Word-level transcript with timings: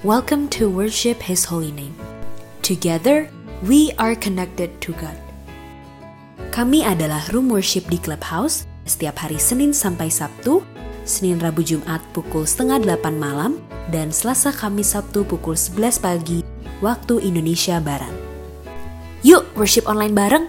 Welcome 0.00 0.48
to 0.56 0.72
worship 0.72 1.20
His 1.20 1.44
holy 1.44 1.76
name. 1.76 1.92
Together, 2.64 3.28
we 3.60 3.92
are 4.00 4.16
connected 4.16 4.72
to 4.80 4.96
God. 4.96 5.12
Kami 6.56 6.88
adalah 6.88 7.20
Room 7.36 7.52
Worship 7.52 7.84
di 7.84 8.00
Clubhouse 8.00 8.64
setiap 8.88 9.20
hari 9.20 9.36
Senin 9.36 9.76
sampai 9.76 10.08
Sabtu, 10.08 10.64
Senin 11.04 11.36
Rabu 11.36 11.60
Jumat 11.60 12.00
pukul 12.16 12.48
setengah 12.48 12.80
delapan 12.80 13.20
malam, 13.20 13.52
dan 13.92 14.08
Selasa 14.08 14.56
Kamis 14.56 14.96
Sabtu 14.96 15.20
pukul 15.28 15.52
11 15.52 16.00
pagi 16.00 16.40
waktu 16.80 17.20
Indonesia 17.20 17.76
Barat. 17.76 18.16
Yuk 19.20 19.52
worship 19.52 19.84
online 19.84 20.16
bareng! 20.16 20.48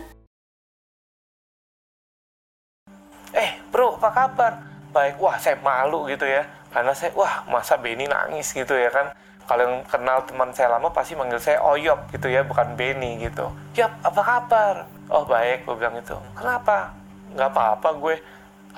Eh 3.35 3.59
bro 3.67 3.99
apa 3.99 4.15
kabar? 4.15 4.53
Baik, 4.95 5.19
wah 5.19 5.35
saya 5.35 5.59
malu 5.59 6.07
gitu 6.07 6.23
ya 6.23 6.47
Karena 6.71 6.95
saya, 6.95 7.11
wah 7.19 7.43
masa 7.51 7.75
Benny 7.75 8.07
nangis 8.07 8.55
gitu 8.55 8.75
ya 8.79 8.87
kan 8.87 9.11
Kalau 9.51 9.67
yang 9.67 9.83
kenal 9.83 10.23
teman 10.23 10.47
saya 10.55 10.71
lama 10.71 10.87
pasti 10.95 11.11
manggil 11.11 11.35
saya 11.35 11.59
Oyop 11.59 12.07
gitu 12.15 12.31
ya, 12.31 12.39
bukan 12.39 12.71
Benny 12.79 13.19
gitu. 13.19 13.51
Yop, 13.75 13.91
apa 13.99 14.21
kabar? 14.23 14.75
Oh 15.11 15.27
baik, 15.27 15.67
gue 15.67 15.75
bilang 15.75 15.91
itu 15.99 16.15
Kenapa? 16.39 16.95
Nggak 17.35 17.51
apa-apa 17.51 17.89
gue. 17.99 18.15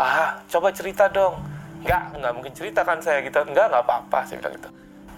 Ah, 0.01 0.41
coba 0.49 0.73
cerita 0.73 1.05
dong. 1.13 1.37
Nggak, 1.85 2.17
nggak 2.17 2.31
mungkin 2.33 2.53
cerita 2.57 2.81
kan 2.81 2.97
saya 3.05 3.21
gitu. 3.21 3.37
Nggak, 3.45 3.69
nggak 3.69 3.83
apa-apa, 3.85 4.25
saya 4.25 4.41
bilang 4.41 4.57
gitu. 4.57 4.69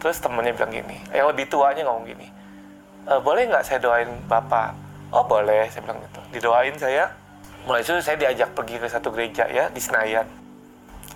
Terus 0.04 0.20
temennya 0.20 0.52
bilang 0.60 0.72
gini, 0.76 0.98
yang 1.16 1.32
lebih 1.32 1.48
tuanya 1.48 1.88
ngomong 1.88 2.04
gini 2.04 2.27
e, 3.08 3.13
Boleh 3.24 3.48
nggak 3.48 3.63
saya 3.63 3.80
doain 3.80 4.12
bapak? 4.27 4.76
Oh 5.16 5.24
boleh, 5.24 5.72
saya 5.72 5.88
bilang 5.88 6.04
gitu. 6.04 6.20
Didoain 6.35 6.76
saya. 6.76 7.16
Mulai 7.63 7.80
itu 7.80 7.96
saya 8.04 8.20
diajak 8.20 8.52
pergi 8.52 8.76
ke 8.76 8.91
satu 8.91 9.08
gereja 9.08 9.48
ya 9.48 9.72
di 9.72 9.80
Senayan. 9.80 10.27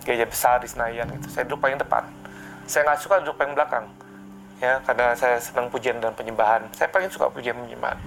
Gereja 0.08 0.24
besar 0.24 0.64
di 0.64 0.72
Senayan 0.72 1.12
gitu. 1.12 1.28
Saya 1.28 1.44
duduk 1.44 1.60
paling 1.60 1.76
depan. 1.76 2.08
Saya 2.72 2.88
nggak 2.88 3.04
suka 3.04 3.20
duduk 3.20 3.36
paling 3.36 3.52
belakang 3.52 3.84
ya 4.60 4.84
karena 4.84 5.16
saya 5.16 5.40
senang 5.40 5.72
pujian 5.72 5.98
dan 6.04 6.12
penyembahan. 6.14 6.68
Saya 6.76 6.92
paling 6.92 7.08
suka 7.10 7.32
pujian 7.32 7.56
penyembahan. 7.56 8.00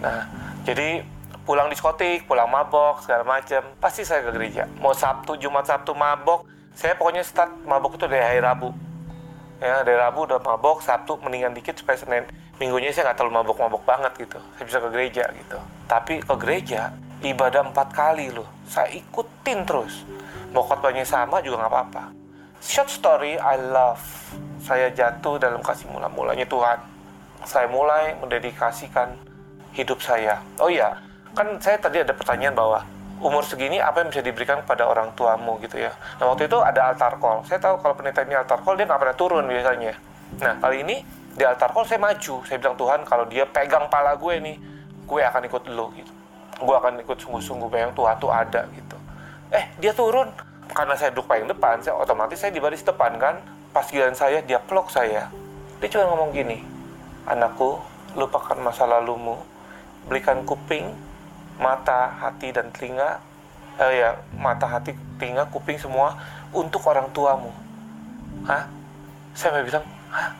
Nah 0.00 0.28
jadi 0.68 1.02
pulang 1.48 1.72
diskotik 1.72 2.28
pulang 2.28 2.48
mabok 2.48 3.00
segala 3.00 3.24
macam 3.24 3.64
pasti 3.80 4.04
saya 4.04 4.24
ke 4.28 4.30
gereja. 4.36 4.68
Mau 4.84 4.92
Sabtu 4.92 5.40
Jumat 5.40 5.64
Sabtu 5.64 5.96
mabok 5.96 6.44
saya 6.76 6.94
pokoknya 6.94 7.24
start 7.24 7.50
mabok 7.64 7.96
itu 7.96 8.06
dari 8.06 8.22
hari 8.22 8.40
Rabu. 8.44 8.70
Ya 9.58 9.82
dari 9.82 9.98
Rabu 9.98 10.28
udah 10.28 10.38
mabok 10.38 10.84
Sabtu 10.84 11.18
mendingan 11.18 11.56
dikit 11.56 11.74
supaya 11.80 11.98
Senin. 11.98 12.24
Minggunya 12.58 12.90
saya 12.90 13.10
nggak 13.10 13.22
terlalu 13.22 13.34
mabok-mabok 13.38 13.82
banget 13.86 14.12
gitu. 14.18 14.38
Saya 14.58 14.64
bisa 14.66 14.78
ke 14.82 14.88
gereja 14.90 15.24
gitu. 15.30 15.58
Tapi 15.86 16.20
ke 16.20 16.34
gereja 16.36 16.90
ibadah 17.22 17.70
empat 17.70 17.94
kali 17.94 18.34
loh. 18.34 18.46
Saya 18.66 18.90
ikutin 18.92 19.62
terus. 19.62 20.02
Mau 20.50 20.66
khotbahnya 20.66 21.06
sama 21.06 21.38
juga 21.38 21.62
nggak 21.62 21.70
apa-apa 21.70 22.17
short 22.62 22.90
story 22.90 23.38
I 23.38 23.56
love. 23.58 24.02
Saya 24.62 24.90
jatuh 24.92 25.38
dalam 25.40 25.62
kasih 25.62 25.88
mula-mulanya 25.88 26.44
Tuhan. 26.44 26.78
Saya 27.46 27.70
mulai 27.70 28.18
mendedikasikan 28.18 29.14
hidup 29.72 30.02
saya. 30.02 30.42
Oh 30.58 30.68
iya 30.68 30.98
kan 31.36 31.54
saya 31.62 31.78
tadi 31.78 32.02
ada 32.02 32.10
pertanyaan 32.10 32.56
bahwa 32.56 32.82
umur 33.22 33.46
segini 33.46 33.78
apa 33.78 34.02
yang 34.02 34.10
bisa 34.10 34.22
diberikan 34.22 34.62
kepada 34.66 34.90
orang 34.90 35.14
tuamu 35.14 35.58
gitu 35.62 35.78
ya. 35.78 35.94
Nah 36.18 36.34
waktu 36.34 36.50
itu 36.50 36.58
ada 36.58 36.90
altar 36.90 37.18
call. 37.22 37.46
Saya 37.46 37.62
tahu 37.62 37.78
kalau 37.78 37.94
penelitian 37.94 38.26
ini 38.26 38.36
altar 38.38 38.58
call 38.62 38.74
dia 38.74 38.86
nggak 38.90 39.00
pernah 39.00 39.16
turun 39.16 39.44
biasanya. 39.46 39.94
Nah 40.42 40.54
kali 40.58 40.82
ini 40.82 40.96
di 41.34 41.44
altar 41.46 41.70
call 41.70 41.86
saya 41.86 42.02
maju. 42.02 42.34
Saya 42.42 42.58
bilang 42.58 42.74
Tuhan 42.74 43.00
kalau 43.06 43.24
dia 43.30 43.46
pegang 43.46 43.86
pala 43.86 44.18
gue 44.18 44.34
nih 44.42 44.56
gue 45.06 45.20
akan 45.22 45.42
ikut 45.46 45.62
lo 45.70 45.94
gitu. 45.94 46.12
Gue 46.58 46.74
akan 46.74 46.98
ikut 47.06 47.16
sungguh-sungguh 47.22 47.70
bayang 47.70 47.94
Tuhan 47.94 48.18
tuh 48.18 48.30
ada 48.34 48.66
gitu. 48.74 48.96
Eh 49.54 49.64
dia 49.78 49.94
turun 49.94 50.26
karena 50.78 50.94
saya 50.94 51.10
duduk 51.10 51.26
paling 51.26 51.50
depan 51.50 51.82
saya 51.82 51.98
otomatis 51.98 52.38
saya 52.38 52.54
di 52.54 52.62
baris 52.62 52.86
depan 52.86 53.18
kan. 53.18 53.42
Pas 53.74 53.82
giliran 53.82 54.14
saya 54.14 54.38
dia 54.46 54.62
peluk 54.62 54.94
saya. 54.94 55.26
Dia 55.82 55.88
cuma 55.90 56.06
ngomong 56.14 56.30
gini 56.30 56.62
anakku 57.26 57.82
lupakan 58.14 58.54
masa 58.62 58.86
lalumu. 58.86 59.42
Belikan 60.06 60.46
kuping 60.46 60.86
mata 61.58 62.14
hati 62.22 62.54
dan 62.54 62.70
telinga 62.70 63.18
eh, 63.82 64.06
ya 64.06 64.22
mata 64.38 64.70
hati 64.70 64.94
telinga 65.18 65.50
kuping 65.50 65.82
semua 65.82 66.14
untuk 66.54 66.86
orang 66.86 67.10
tuamu. 67.10 67.50
Hah? 68.46 68.70
Saya 69.34 69.66
bilang 69.66 69.82
hah? 70.14 70.30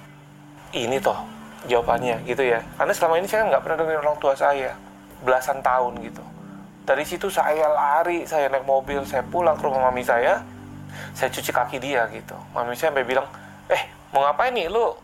Ini 0.70 1.02
toh 1.02 1.18
jawabannya 1.66 2.22
gitu 2.30 2.46
ya. 2.46 2.62
Karena 2.78 2.94
selama 2.94 3.18
ini 3.18 3.26
saya 3.26 3.50
nggak 3.50 3.62
pernah 3.66 3.82
dengar 3.82 4.06
orang 4.06 4.18
tua 4.22 4.38
saya. 4.38 4.70
Belasan 5.18 5.58
tahun 5.66 5.98
gitu. 5.98 6.22
Dari 6.88 7.04
situ 7.04 7.28
saya 7.28 7.68
lari, 7.68 8.24
saya 8.24 8.48
naik 8.48 8.64
mobil, 8.64 9.04
saya 9.04 9.20
pulang 9.20 9.60
ke 9.60 9.68
rumah 9.68 9.92
mami 9.92 10.00
saya, 10.00 10.40
saya 11.12 11.28
cuci 11.28 11.52
kaki 11.52 11.76
dia 11.76 12.08
gitu. 12.08 12.32
Mami 12.56 12.72
saya 12.72 12.88
sampai 12.88 13.04
bilang, 13.04 13.28
eh 13.68 13.92
mau 14.08 14.24
ngapain 14.24 14.56
nih 14.56 14.72
lu 14.72 14.96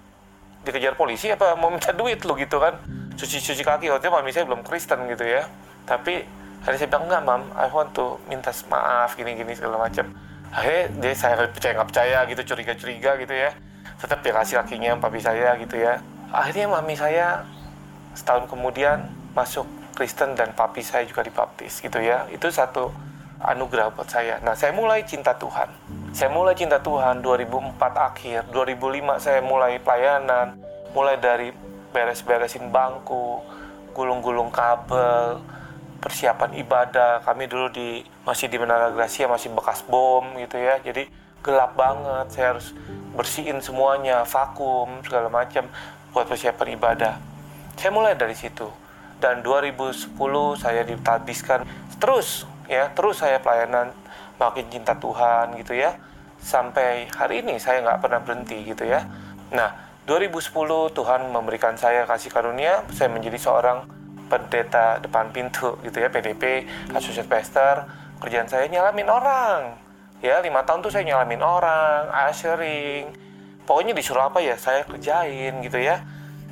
dikejar 0.65 0.97
polisi 0.97 1.29
apa 1.29 1.53
mau 1.61 1.69
minta 1.69 1.93
duit 1.93 2.25
lu 2.25 2.41
gitu 2.41 2.57
kan? 2.57 2.81
Cuci-cuci 3.21 3.61
kaki, 3.61 3.93
waktu 3.93 4.09
mami 4.09 4.33
saya 4.33 4.49
belum 4.49 4.65
Kristen 4.65 5.05
gitu 5.13 5.29
ya. 5.29 5.45
Tapi 5.85 6.25
hari 6.65 6.77
saya 6.81 6.89
bilang, 6.89 7.05
enggak 7.05 7.21
mam, 7.21 7.43
I 7.53 7.69
want 7.69 7.93
to 7.93 8.17
minta 8.33 8.49
maaf 8.73 9.13
gini-gini 9.13 9.53
segala 9.53 9.85
macam. 9.85 10.09
Akhirnya 10.57 10.89
dia 11.05 11.13
saya 11.13 11.37
percaya 11.53 11.73
nggak 11.77 11.89
percaya 11.93 12.19
gitu, 12.33 12.43
curiga-curiga 12.49 13.21
gitu 13.21 13.35
ya. 13.37 13.53
Tetap 14.01 14.25
dia 14.25 14.33
kasih 14.33 14.65
kakinya 14.65 14.97
papi 15.05 15.21
saya 15.21 15.53
gitu 15.61 15.77
ya. 15.77 16.01
Akhirnya 16.33 16.65
mami 16.65 16.97
saya 16.97 17.45
setahun 18.17 18.49
kemudian 18.49 19.05
masuk 19.37 19.69
Kristen 19.95 20.35
dan 20.35 20.51
papi 20.53 20.83
saya 20.83 21.07
juga 21.07 21.23
dibaptis 21.23 21.79
gitu 21.79 22.03
ya. 22.03 22.27
Itu 22.29 22.51
satu 22.51 22.91
anugerah 23.41 23.95
buat 23.95 24.11
saya. 24.11 24.43
Nah, 24.43 24.59
saya 24.59 24.75
mulai 24.75 25.07
cinta 25.07 25.37
Tuhan. 25.39 25.71
Saya 26.15 26.31
mulai 26.31 26.55
cinta 26.55 26.79
Tuhan 26.79 27.23
2004 27.23 27.75
akhir, 27.99 28.47
2005 28.55 29.19
saya 29.19 29.43
mulai 29.43 29.83
pelayanan, 29.83 30.55
mulai 30.95 31.19
dari 31.19 31.51
beres-beresin 31.91 32.71
bangku, 32.71 33.43
gulung-gulung 33.95 34.51
kabel, 34.55 35.43
persiapan 35.99 36.55
ibadah. 36.59 37.23
Kami 37.27 37.51
dulu 37.51 37.67
di 37.71 38.07
masih 38.23 38.47
di 38.47 38.59
Menara 38.63 38.95
Gracia 38.95 39.27
masih 39.27 39.51
bekas 39.55 39.83
bom 39.87 40.23
gitu 40.39 40.55
ya. 40.59 40.79
Jadi 40.83 41.11
gelap 41.43 41.75
banget. 41.75 42.27
Saya 42.31 42.47
harus 42.55 42.71
bersihin 43.15 43.59
semuanya, 43.59 44.23
vakum 44.23 45.03
segala 45.03 45.27
macam 45.31 45.67
buat 46.15 46.31
persiapan 46.31 46.79
ibadah. 46.79 47.15
Saya 47.75 47.91
mulai 47.91 48.15
dari 48.15 48.39
situ 48.39 48.84
dan 49.19 49.43
2010 49.43 50.15
saya 50.59 50.83
ditabiskan 50.83 51.67
terus 51.99 52.45
ya 52.67 52.91
terus 52.93 53.21
saya 53.21 53.41
pelayanan 53.41 53.93
makin 54.41 54.67
cinta 54.71 54.97
Tuhan 54.99 55.55
gitu 55.61 55.75
ya. 55.77 55.97
Sampai 56.45 57.09
hari 57.09 57.41
ini 57.41 57.57
saya 57.57 57.81
nggak 57.81 58.05
pernah 58.05 58.21
berhenti 58.21 58.61
gitu 58.69 58.85
ya. 58.85 59.09
Nah 59.55 59.73
2010 60.05 60.93
Tuhan 60.93 61.21
memberikan 61.33 61.75
saya 61.81 62.05
kasih 62.05 62.29
karunia 62.29 62.85
saya 62.93 63.09
menjadi 63.09 63.41
seorang 63.41 63.89
pendeta 64.29 65.01
depan 65.01 65.33
pintu 65.33 65.81
gitu 65.85 66.01
ya 66.01 66.09
PDP 66.13 66.69
Associate 66.93 67.29
Pastor 67.29 67.89
kerjaan 68.21 68.49
saya 68.49 68.69
nyalamin 68.69 69.09
orang. 69.09 69.61
Ya 70.21 70.41
lima 70.41 70.65
tahun 70.65 70.85
tuh 70.85 70.93
saya 70.93 71.05
nyalamin 71.05 71.41
orang 71.41 72.09
ushering 72.29 73.13
pokoknya 73.65 73.97
disuruh 73.97 74.29
apa 74.29 74.41
ya 74.45 74.57
saya 74.61 74.85
kerjain 74.85 75.61
gitu 75.65 75.81
ya. 75.81 76.05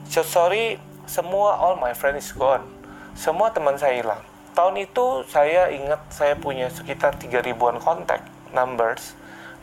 Short 0.08 0.28
story 0.28 0.91
semua 1.06 1.58
all 1.58 1.78
my 1.78 1.92
friends 1.92 2.28
is 2.28 2.32
gone. 2.34 2.64
Semua 3.12 3.52
teman 3.52 3.76
saya 3.76 3.98
hilang. 3.98 4.22
Tahun 4.52 4.76
itu 4.76 5.24
saya 5.28 5.72
ingat 5.72 6.00
saya 6.12 6.36
punya 6.36 6.68
sekitar 6.68 7.16
3 7.16 7.40
ribuan 7.44 7.80
kontak 7.80 8.20
numbers 8.52 9.16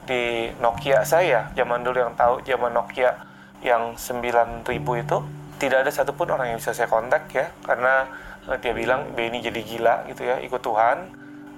di 0.09 0.49
Nokia 0.57 1.05
saya. 1.05 1.53
Zaman 1.53 1.85
dulu 1.85 2.01
yang 2.01 2.13
tahu 2.17 2.41
zaman 2.45 2.73
Nokia 2.73 3.29
yang 3.61 3.95
9000 3.99 4.65
itu 4.75 5.17
tidak 5.59 5.85
ada 5.85 5.91
satupun 5.91 6.31
orang 6.31 6.55
yang 6.55 6.57
bisa 6.57 6.71
saya 6.71 6.87
kontak 6.87 7.27
ya 7.35 7.51
karena 7.67 8.07
eh, 8.47 8.57
dia 8.63 8.71
bilang 8.71 9.11
Benny 9.11 9.43
jadi 9.43 9.59
gila 9.59 10.07
gitu 10.07 10.23
ya 10.23 10.39
ikut 10.39 10.63
Tuhan 10.63 10.97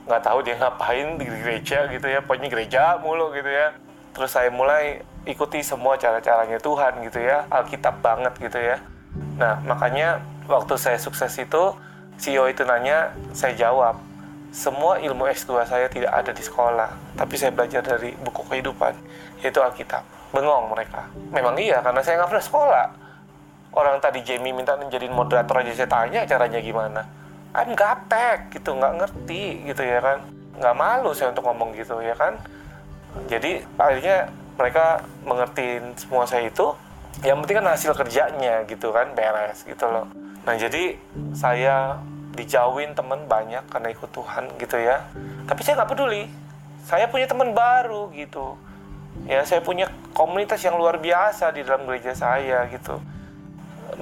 nggak 0.09 0.21
tahu 0.25 0.41
dia 0.41 0.57
ngapain 0.57 1.21
di 1.21 1.25
gereja 1.29 1.85
gitu 1.93 2.09
ya 2.09 2.25
pokoknya 2.25 2.49
gereja 2.49 2.97
mulu 2.97 3.29
gitu 3.37 3.47
ya 3.47 3.77
terus 4.17 4.33
saya 4.33 4.49
mulai 4.49 5.05
ikuti 5.29 5.61
semua 5.61 5.95
cara-caranya 6.01 6.57
Tuhan 6.57 7.05
gitu 7.05 7.21
ya 7.21 7.45
Alkitab 7.53 8.01
banget 8.01 8.33
gitu 8.41 8.57
ya 8.57 8.81
Nah, 9.35 9.59
makanya 9.65 10.23
waktu 10.47 10.75
saya 10.79 10.97
sukses 11.01 11.33
itu, 11.39 11.63
CEO 12.21 12.47
itu 12.47 12.63
nanya, 12.63 13.11
saya 13.33 13.57
jawab, 13.57 13.97
semua 14.51 14.99
ilmu 14.99 15.31
S2 15.31 15.63
saya 15.63 15.87
tidak 15.87 16.11
ada 16.11 16.35
di 16.35 16.43
sekolah, 16.43 16.91
tapi 17.15 17.39
saya 17.39 17.55
belajar 17.55 17.79
dari 17.79 18.11
buku 18.19 18.43
kehidupan, 18.51 18.93
yaitu 19.39 19.63
Alkitab. 19.63 20.03
Bengong 20.35 20.71
mereka. 20.71 21.07
Memang 21.31 21.55
iya, 21.59 21.79
karena 21.79 22.03
saya 22.03 22.19
nggak 22.19 22.29
pernah 22.35 22.45
sekolah. 22.45 22.87
Orang 23.71 24.03
tadi 24.03 24.19
Jamie 24.27 24.51
minta 24.51 24.75
menjadi 24.75 25.07
moderator 25.07 25.63
aja 25.63 25.71
saya 25.71 25.87
tanya 25.87 26.27
caranya 26.27 26.59
gimana. 26.59 27.01
I'm 27.55 27.75
gaptek 27.75 28.51
gitu, 28.51 28.75
nggak 28.75 28.99
ngerti 28.99 29.63
gitu 29.71 29.83
ya 29.83 29.99
kan. 30.03 30.19
Nggak 30.59 30.75
malu 30.75 31.11
saya 31.15 31.31
untuk 31.31 31.47
ngomong 31.47 31.71
gitu 31.75 31.99
ya 32.03 32.15
kan. 32.15 32.35
Jadi 33.31 33.63
akhirnya 33.75 34.31
mereka 34.55 35.03
mengertiin 35.23 35.95
semua 35.95 36.27
saya 36.27 36.47
itu, 36.47 36.75
yang 37.19 37.43
penting 37.43 37.59
kan 37.59 37.67
hasil 37.75 37.91
kerjanya 37.93 38.63
gitu 38.65 38.95
kan 38.95 39.11
beres 39.11 39.67
gitu 39.67 39.85
loh. 39.85 40.07
Nah 40.47 40.55
jadi 40.57 40.95
saya 41.35 41.99
dijauhin 42.33 42.95
temen 42.95 43.27
banyak 43.27 43.67
karena 43.67 43.91
ikut 43.91 44.09
Tuhan 44.15 44.47
gitu 44.57 44.79
ya. 44.79 45.03
Tapi 45.45 45.61
saya 45.61 45.83
nggak 45.83 45.91
peduli. 45.91 46.25
Saya 46.87 47.05
punya 47.11 47.27
teman 47.29 47.51
baru 47.51 48.09
gitu. 48.15 48.57
Ya 49.27 49.45
saya 49.45 49.61
punya 49.61 49.91
komunitas 50.15 50.63
yang 50.65 50.79
luar 50.79 50.97
biasa 50.97 51.53
di 51.53 51.61
dalam 51.61 51.85
gereja 51.85 52.15
saya 52.17 52.65
gitu. 52.71 52.97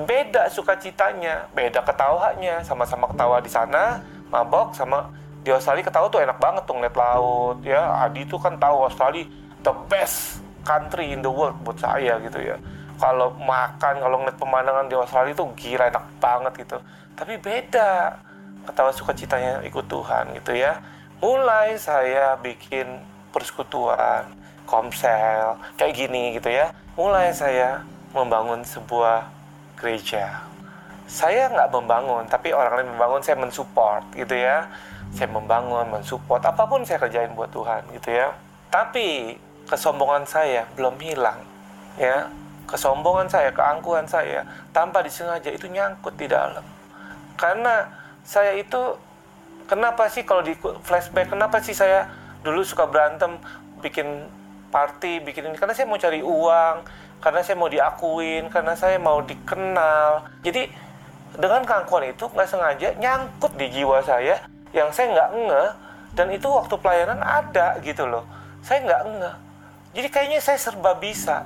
Beda 0.06 0.48
sukacitanya 0.48 1.52
beda 1.52 1.84
ketawanya. 1.84 2.64
Sama-sama 2.64 3.10
ketawa 3.12 3.44
di 3.44 3.52
sana 3.52 4.00
mabok 4.30 4.78
sama 4.78 5.12
di 5.44 5.50
Australia 5.52 5.84
ketawa 5.84 6.08
tuh 6.08 6.24
enak 6.24 6.40
banget 6.40 6.64
tuh 6.64 6.78
ngeliat 6.78 6.96
laut 6.96 7.58
ya. 7.68 8.06
Adi 8.06 8.24
tuh 8.30 8.40
kan 8.40 8.56
tahu 8.56 8.88
Australia 8.88 9.28
the 9.60 9.74
best 9.92 10.40
country 10.64 11.12
in 11.12 11.20
the 11.20 11.32
world 11.32 11.58
buat 11.68 11.76
saya 11.82 12.16
gitu 12.24 12.40
ya 12.40 12.56
kalau 13.00 13.32
makan 13.40 14.04
kalau 14.04 14.16
ngeliat 14.20 14.38
pemandangan 14.38 14.86
di 14.92 14.96
Australia 15.00 15.34
tuh 15.34 15.50
gila 15.56 15.88
enak 15.90 16.06
banget 16.20 16.54
gitu 16.68 16.78
tapi 17.16 17.40
beda 17.40 18.20
ketawa 18.68 18.92
sukacitanya 18.92 19.64
ikut 19.66 19.88
Tuhan 19.88 20.36
gitu 20.38 20.54
ya 20.54 20.84
mulai 21.24 21.80
saya 21.80 22.36
bikin 22.38 23.02
persekutuan 23.32 24.28
komsel 24.68 25.58
kayak 25.80 25.96
gini 25.96 26.38
gitu 26.38 26.52
ya 26.52 26.76
mulai 27.00 27.32
saya 27.32 27.82
membangun 28.14 28.66
sebuah 28.66 29.30
gereja. 29.80 30.44
Saya 31.10 31.50
nggak 31.50 31.74
membangun, 31.74 32.28
tapi 32.30 32.54
orang 32.54 32.84
lain 32.84 32.90
membangun, 32.94 33.22
saya 33.24 33.38
mensupport 33.40 34.04
gitu 34.14 34.36
ya. 34.36 34.68
Saya 35.16 35.32
membangun, 35.32 35.90
mensupport, 35.90 36.44
apa 36.46 36.70
pun 36.70 36.86
saya 36.86 37.02
kerjain 37.02 37.34
buat 37.34 37.50
Tuhan 37.50 37.82
gitu 37.98 38.14
ya. 38.14 38.36
Tapi 38.70 39.40
kesombongan 39.66 40.28
saya 40.30 40.70
belum 40.78 41.02
hilang 41.02 41.42
ya. 41.98 42.30
Kesombongan 42.70 43.26
saya, 43.26 43.50
keangkuhan 43.50 44.06
saya, 44.06 44.46
tanpa 44.70 45.02
disengaja 45.02 45.50
itu 45.50 45.66
nyangkut 45.66 46.14
di 46.14 46.30
dalam. 46.30 46.62
Karena 47.34 47.90
saya 48.22 48.54
itu, 48.54 48.94
kenapa 49.66 50.06
sih 50.14 50.22
kalau 50.22 50.46
di 50.46 50.54
flashback, 50.86 51.34
kenapa 51.34 51.58
sih 51.66 51.74
saya 51.74 52.06
dulu 52.46 52.62
suka 52.62 52.86
berantem, 52.86 53.42
bikin 53.82 54.30
party, 54.70 55.26
bikin 55.26 55.50
ini, 55.50 55.58
karena 55.58 55.74
saya 55.74 55.90
mau 55.90 55.98
cari 55.98 56.22
uang, 56.22 56.76
karena 57.20 57.42
saya 57.42 57.58
mau 57.58 57.70
diakuin, 57.74 58.54
karena 58.54 58.74
saya 58.78 59.02
mau 59.02 59.20
dikenal. 59.26 60.30
Jadi 60.46 60.70
dengan 61.36 61.62
keangkuhan 61.66 62.14
itu 62.14 62.26
nggak 62.30 62.50
sengaja 62.50 62.90
nyangkut 62.98 63.54
di 63.58 63.70
jiwa 63.70 64.02
saya 64.02 64.42
yang 64.74 64.90
saya 64.90 65.14
nggak 65.14 65.30
nge 65.46 65.64
dan 66.18 66.28
itu 66.34 66.48
waktu 66.50 66.76
pelayanan 66.82 67.22
ada 67.22 67.78
gitu 67.82 68.06
loh. 68.06 68.26
Saya 68.66 68.86
nggak 68.86 69.02
nge. 69.14 69.32
Jadi 69.90 70.08
kayaknya 70.10 70.40
saya 70.42 70.58
serba 70.62 70.94
bisa, 70.98 71.46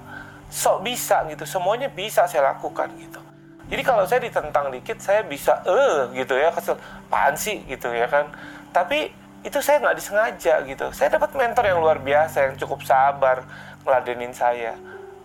sok 0.53 0.85
bisa 0.85 1.25
gitu, 1.33 1.49
semuanya 1.49 1.89
bisa 1.89 2.29
saya 2.29 2.53
lakukan 2.53 2.85
gitu. 3.01 3.17
Jadi 3.73 3.81
kalau 3.81 4.05
saya 4.05 4.21
ditentang 4.21 4.69
dikit, 4.69 5.01
saya 5.01 5.25
bisa 5.25 5.65
eh 5.65 6.13
gitu 6.13 6.37
ya 6.37 6.53
kesel, 6.53 6.77
apaan 7.09 7.33
sih 7.33 7.65
gitu 7.65 7.89
ya 7.89 8.05
kan. 8.05 8.29
Tapi 8.69 9.09
itu 9.41 9.57
saya 9.65 9.81
nggak 9.81 9.97
disengaja 9.97 10.61
gitu. 10.69 10.93
Saya 10.93 11.17
dapat 11.17 11.33
mentor 11.33 11.65
yang 11.65 11.81
luar 11.81 11.97
biasa 11.97 12.47
yang 12.47 12.55
cukup 12.61 12.85
sabar 12.85 13.41
ngeladenin 13.81 14.29
saya. 14.29 14.77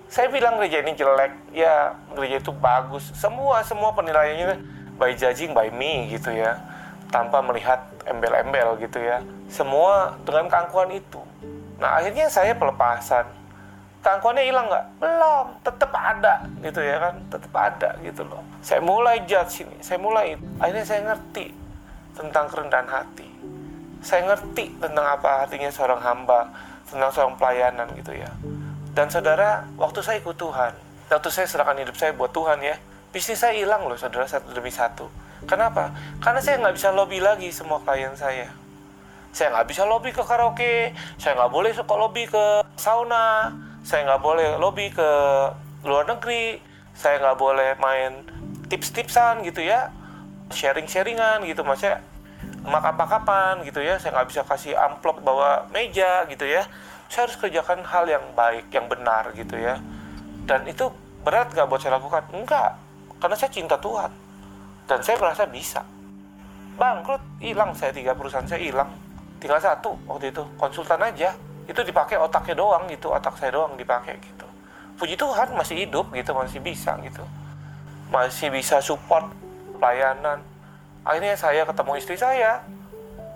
Saya 0.09 0.33
bilang 0.33 0.57
gereja 0.57 0.81
ini 0.81 0.97
jelek. 0.97 1.33
Ya 1.53 1.93
gereja 2.17 2.41
itu 2.41 2.53
bagus. 2.57 3.13
Semua 3.13 3.61
semua 3.69 3.93
penilaiannya 3.93 4.65
by 4.97 5.13
judging 5.13 5.53
by 5.53 5.69
me 5.69 6.09
gitu 6.09 6.33
ya. 6.33 6.57
Tanpa 7.13 7.45
melihat 7.45 7.85
embel-embel 8.09 8.81
gitu 8.81 8.97
ya. 8.97 9.21
Semua 9.53 10.17
dengan 10.25 10.49
keangkuhan 10.49 10.89
itu. 10.97 11.21
Nah 11.77 12.01
akhirnya 12.01 12.33
saya 12.33 12.57
pelepasan 12.57 13.38
keangkuhannya 14.03 14.45
hilang 14.47 14.67
nggak? 14.71 14.87
Belum. 15.03 15.47
Tetap 15.63 15.93
ada 15.95 16.35
gitu 16.63 16.81
ya 16.81 16.97
kan? 16.99 17.15
Tetap 17.29 17.53
ada 17.55 17.91
gitu 18.03 18.23
loh. 18.27 18.43
Saya 18.63 18.81
mulai 18.83 19.23
judge 19.27 19.67
ini. 19.67 19.77
Saya 19.83 19.99
mulai 20.01 20.39
akhirnya 20.59 20.87
saya 20.87 21.01
ngerti 21.13 21.55
tentang 22.15 22.51
kerendahan 22.51 22.89
hati. 22.89 23.29
Saya 24.03 24.31
ngerti 24.31 24.79
tentang 24.79 25.07
apa 25.07 25.47
artinya 25.47 25.71
seorang 25.71 25.99
hamba 26.03 26.51
tentang 26.89 27.11
seorang 27.13 27.35
pelayanan 27.37 27.87
gitu 27.99 28.17
ya. 28.17 28.31
Dan 28.97 29.07
saudara, 29.13 29.69
waktu 29.79 30.03
saya 30.03 30.19
ikut 30.19 30.35
Tuhan, 30.35 30.73
waktu 31.13 31.29
saya 31.31 31.47
serahkan 31.47 31.79
hidup 31.79 31.95
saya 31.95 32.11
buat 32.17 32.35
Tuhan 32.35 32.59
ya, 32.65 32.75
bisnis 33.15 33.39
saya 33.39 33.55
hilang 33.55 33.87
loh 33.87 33.95
saudara 33.95 34.27
satu 34.27 34.51
demi 34.51 34.73
satu. 34.73 35.07
Kenapa? 35.47 35.95
Karena 36.19 36.43
saya 36.43 36.59
nggak 36.59 36.75
bisa 36.75 36.91
lobby 36.91 37.23
lagi 37.23 37.55
semua 37.55 37.79
klien 37.85 38.11
saya. 38.19 38.51
Saya 39.31 39.55
nggak 39.55 39.67
bisa 39.71 39.87
lobby 39.87 40.11
ke 40.11 40.25
karaoke, 40.25 40.91
saya 41.21 41.39
nggak 41.39 41.53
boleh 41.53 41.71
suka 41.71 41.95
lobby 41.95 42.27
ke 42.27 42.65
sauna, 42.75 43.55
saya 43.89 44.05
nggak 44.05 44.21
boleh 44.21 44.61
lobby 44.61 44.93
ke 44.93 45.11
luar 45.89 46.05
negeri, 46.05 46.61
saya 46.93 47.17
nggak 47.25 47.39
boleh 47.41 47.73
main 47.81 48.21
tips-tipsan 48.69 49.41
gitu 49.49 49.65
ya, 49.65 49.89
sharing-sharingan 50.53 51.49
gitu, 51.49 51.65
maksudnya 51.65 52.05
makan-makapan 52.69 53.65
gitu 53.65 53.81
ya, 53.81 53.97
saya 53.97 54.13
nggak 54.21 54.29
bisa 54.29 54.45
kasih 54.45 54.77
amplop 54.77 55.25
bawa 55.25 55.65
meja 55.73 56.29
gitu 56.29 56.45
ya 56.45 56.69
saya 57.09 57.25
harus 57.25 57.41
kerjakan 57.41 57.81
hal 57.89 58.05
yang 58.05 58.25
baik, 58.37 58.69
yang 58.69 58.87
benar 58.87 59.33
gitu 59.33 59.57
ya. 59.57 59.81
Dan 60.45 60.69
itu 60.69 60.93
berat 61.25 61.53
nggak 61.57 61.67
buat 61.67 61.81
saya 61.81 61.97
lakukan? 61.97 62.25
Enggak, 62.37 62.77
karena 63.17 63.37
saya 63.37 63.51
cinta 63.53 63.81
Tuhan. 63.81 64.13
Dan 64.89 65.01
saya 65.01 65.17
merasa 65.21 65.45
bisa. 65.49 65.81
Bangkrut, 66.77 67.21
hilang 67.41 67.73
saya 67.73 67.93
tiga 67.93 68.13
perusahaan 68.13 68.45
saya 68.45 68.61
hilang. 68.61 68.93
Tinggal 69.41 69.61
satu 69.61 69.97
waktu 70.05 70.33
itu, 70.33 70.45
konsultan 70.61 71.01
aja. 71.01 71.33
Itu 71.69 71.85
dipakai 71.85 72.17
otaknya 72.17 72.57
doang 72.57 72.89
gitu, 72.89 73.13
otak 73.13 73.37
saya 73.37 73.53
doang 73.53 73.77
dipakai 73.77 74.17
gitu. 74.19 74.47
Puji 74.97 75.15
Tuhan 75.15 75.53
masih 75.55 75.87
hidup 75.87 76.11
gitu, 76.17 76.33
masih 76.33 76.59
bisa 76.65 76.97
gitu. 77.05 77.23
Masih 78.09 78.49
bisa 78.49 78.81
support 78.81 79.29
pelayanan. 79.77 80.41
Akhirnya 81.05 81.37
saya 81.37 81.63
ketemu 81.69 81.93
istri 82.01 82.17
saya, 82.17 82.65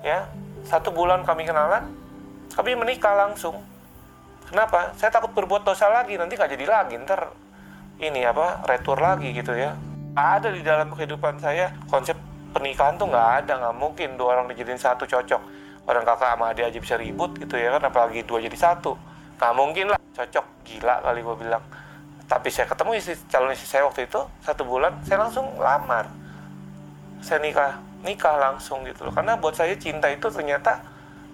ya 0.03 0.27
satu 0.65 0.91
bulan 0.91 1.23
kami 1.23 1.45
kenalan, 1.47 1.93
kami 2.57 2.75
menikah 2.75 3.15
langsung. 3.15 3.61
Kenapa? 4.49 4.93
Saya 4.97 5.13
takut 5.13 5.33
berbuat 5.33 5.63
dosa 5.63 5.89
lagi, 5.89 6.17
nanti 6.17 6.37
nggak 6.37 6.53
jadi 6.57 6.67
lagi, 6.67 6.99
ntar 7.05 7.31
ini 8.03 8.27
apa, 8.27 8.65
retur 8.67 8.99
lagi 8.99 9.31
gitu 9.33 9.55
ya. 9.55 9.77
Ada 10.13 10.53
di 10.53 10.61
dalam 10.61 10.93
kehidupan 10.93 11.41
saya 11.41 11.73
konsep 11.89 12.19
pernikahan 12.53 13.01
tuh 13.01 13.09
nggak 13.09 13.29
ada, 13.45 13.53
nggak 13.61 13.77
mungkin 13.81 14.09
dua 14.21 14.37
orang 14.37 14.53
dijadiin 14.53 14.77
satu 14.77 15.09
cocok. 15.09 15.62
Orang 15.83 16.07
kakak 16.07 16.39
sama 16.39 16.55
adik 16.55 16.69
aja 16.69 16.79
bisa 16.79 16.95
ribut 16.95 17.35
gitu 17.39 17.59
ya 17.59 17.75
kan, 17.75 17.83
apalagi 17.91 18.23
dua 18.23 18.39
jadi 18.39 18.55
satu. 18.55 18.95
Nggak 19.39 19.53
mungkin 19.59 19.87
lah, 19.91 19.99
cocok, 20.15 20.47
gila 20.63 21.03
kali 21.03 21.21
gue 21.27 21.37
bilang. 21.43 21.65
Tapi 22.31 22.49
saya 22.49 22.71
ketemu 22.71 22.91
istri, 22.97 23.15
calon 23.27 23.51
istri 23.51 23.67
saya 23.67 23.83
waktu 23.85 24.07
itu, 24.07 24.21
satu 24.47 24.63
bulan, 24.63 24.95
saya 25.03 25.27
langsung 25.27 25.51
lamar. 25.59 26.07
Saya 27.19 27.43
nikah, 27.43 27.83
nikah 28.07 28.39
langsung 28.39 28.87
gitu 28.87 29.11
loh. 29.11 29.13
Karena 29.13 29.35
buat 29.35 29.59
saya 29.59 29.75
cinta 29.75 30.07
itu 30.07 30.31
ternyata 30.31 30.93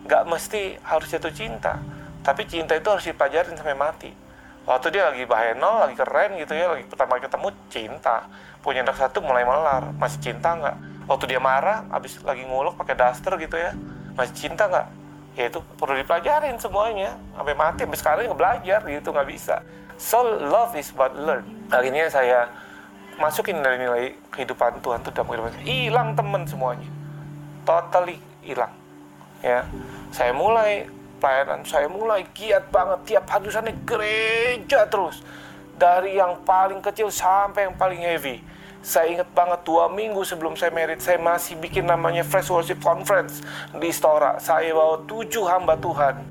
nggak 0.09 0.23
mesti 0.31 0.79
harus 0.87 1.11
jatuh 1.11 1.35
cinta 1.35 1.77
tapi 2.23 2.47
cinta 2.47 2.77
itu 2.77 2.87
harus 2.87 3.03
dipelajarin 3.09 3.57
sampai 3.57 3.75
mati 3.75 4.11
waktu 4.69 4.95
dia 4.95 5.11
lagi 5.11 5.25
bahaya 5.25 5.57
nol 5.57 5.81
lagi 5.83 5.97
keren 5.97 6.39
gitu 6.39 6.55
ya 6.55 6.71
lagi 6.71 6.85
pertama 6.87 7.19
ketemu 7.19 7.49
cinta 7.73 8.29
punya 8.63 8.85
anak 8.85 9.01
satu 9.01 9.25
mulai 9.25 9.43
melar 9.43 9.91
masih 9.97 10.21
cinta 10.23 10.55
nggak 10.55 10.77
waktu 11.09 11.25
dia 11.35 11.41
marah 11.41 11.89
abis 11.91 12.21
lagi 12.23 12.45
nguluk 12.45 12.77
pakai 12.77 12.95
daster 12.95 13.35
gitu 13.41 13.57
ya 13.57 13.73
masih 14.19 14.35
cinta 14.35 14.67
nggak? 14.67 14.87
Ya 15.39 15.47
itu 15.47 15.63
perlu 15.79 15.95
dipelajarin 16.03 16.59
semuanya. 16.59 17.15
Sampai 17.39 17.55
mati 17.55 17.87
sampai 17.87 17.99
sekarang 18.03 18.23
nggak 18.27 18.41
belajar 18.43 18.81
gitu 18.91 19.09
nggak 19.15 19.29
bisa. 19.31 19.57
So 19.95 20.27
love 20.27 20.75
is 20.75 20.91
what 20.99 21.15
learn. 21.15 21.47
Akhirnya 21.71 22.11
saya 22.11 22.51
masukin 23.23 23.63
dari 23.63 23.79
nilai 23.79 24.19
kehidupan 24.35 24.83
Tuhan 24.83 25.07
tuh 25.07 25.15
dalam 25.15 25.31
kehidupan 25.31 25.55
hilang 25.63 26.09
temen 26.19 26.43
semuanya. 26.43 26.91
Totally 27.63 28.19
hilang. 28.43 28.75
Ya. 29.39 29.63
Saya 30.11 30.35
mulai 30.35 30.91
pelayanan 31.23 31.63
saya 31.63 31.87
mulai 31.87 32.27
giat 32.35 32.67
banget. 32.75 33.15
Tiap 33.15 33.25
hadusannya 33.31 33.79
gereja 33.87 34.91
terus. 34.91 35.23
Dari 35.79 36.19
yang 36.19 36.43
paling 36.43 36.83
kecil 36.83 37.07
sampai 37.07 37.71
yang 37.71 37.79
paling 37.79 38.03
heavy 38.03 38.43
saya 38.79 39.11
ingat 39.11 39.29
banget 39.35 39.61
dua 39.67 39.91
minggu 39.91 40.23
sebelum 40.23 40.55
saya 40.55 40.71
merit 40.71 41.03
saya 41.03 41.19
masih 41.19 41.59
bikin 41.59 41.85
namanya 41.85 42.23
Fresh 42.23 42.49
Worship 42.49 42.79
Conference 42.79 43.43
di 43.75 43.91
Stora. 43.91 44.39
Saya 44.39 44.71
bawa 44.71 45.03
tujuh 45.05 45.45
hamba 45.51 45.75
Tuhan. 45.77 46.23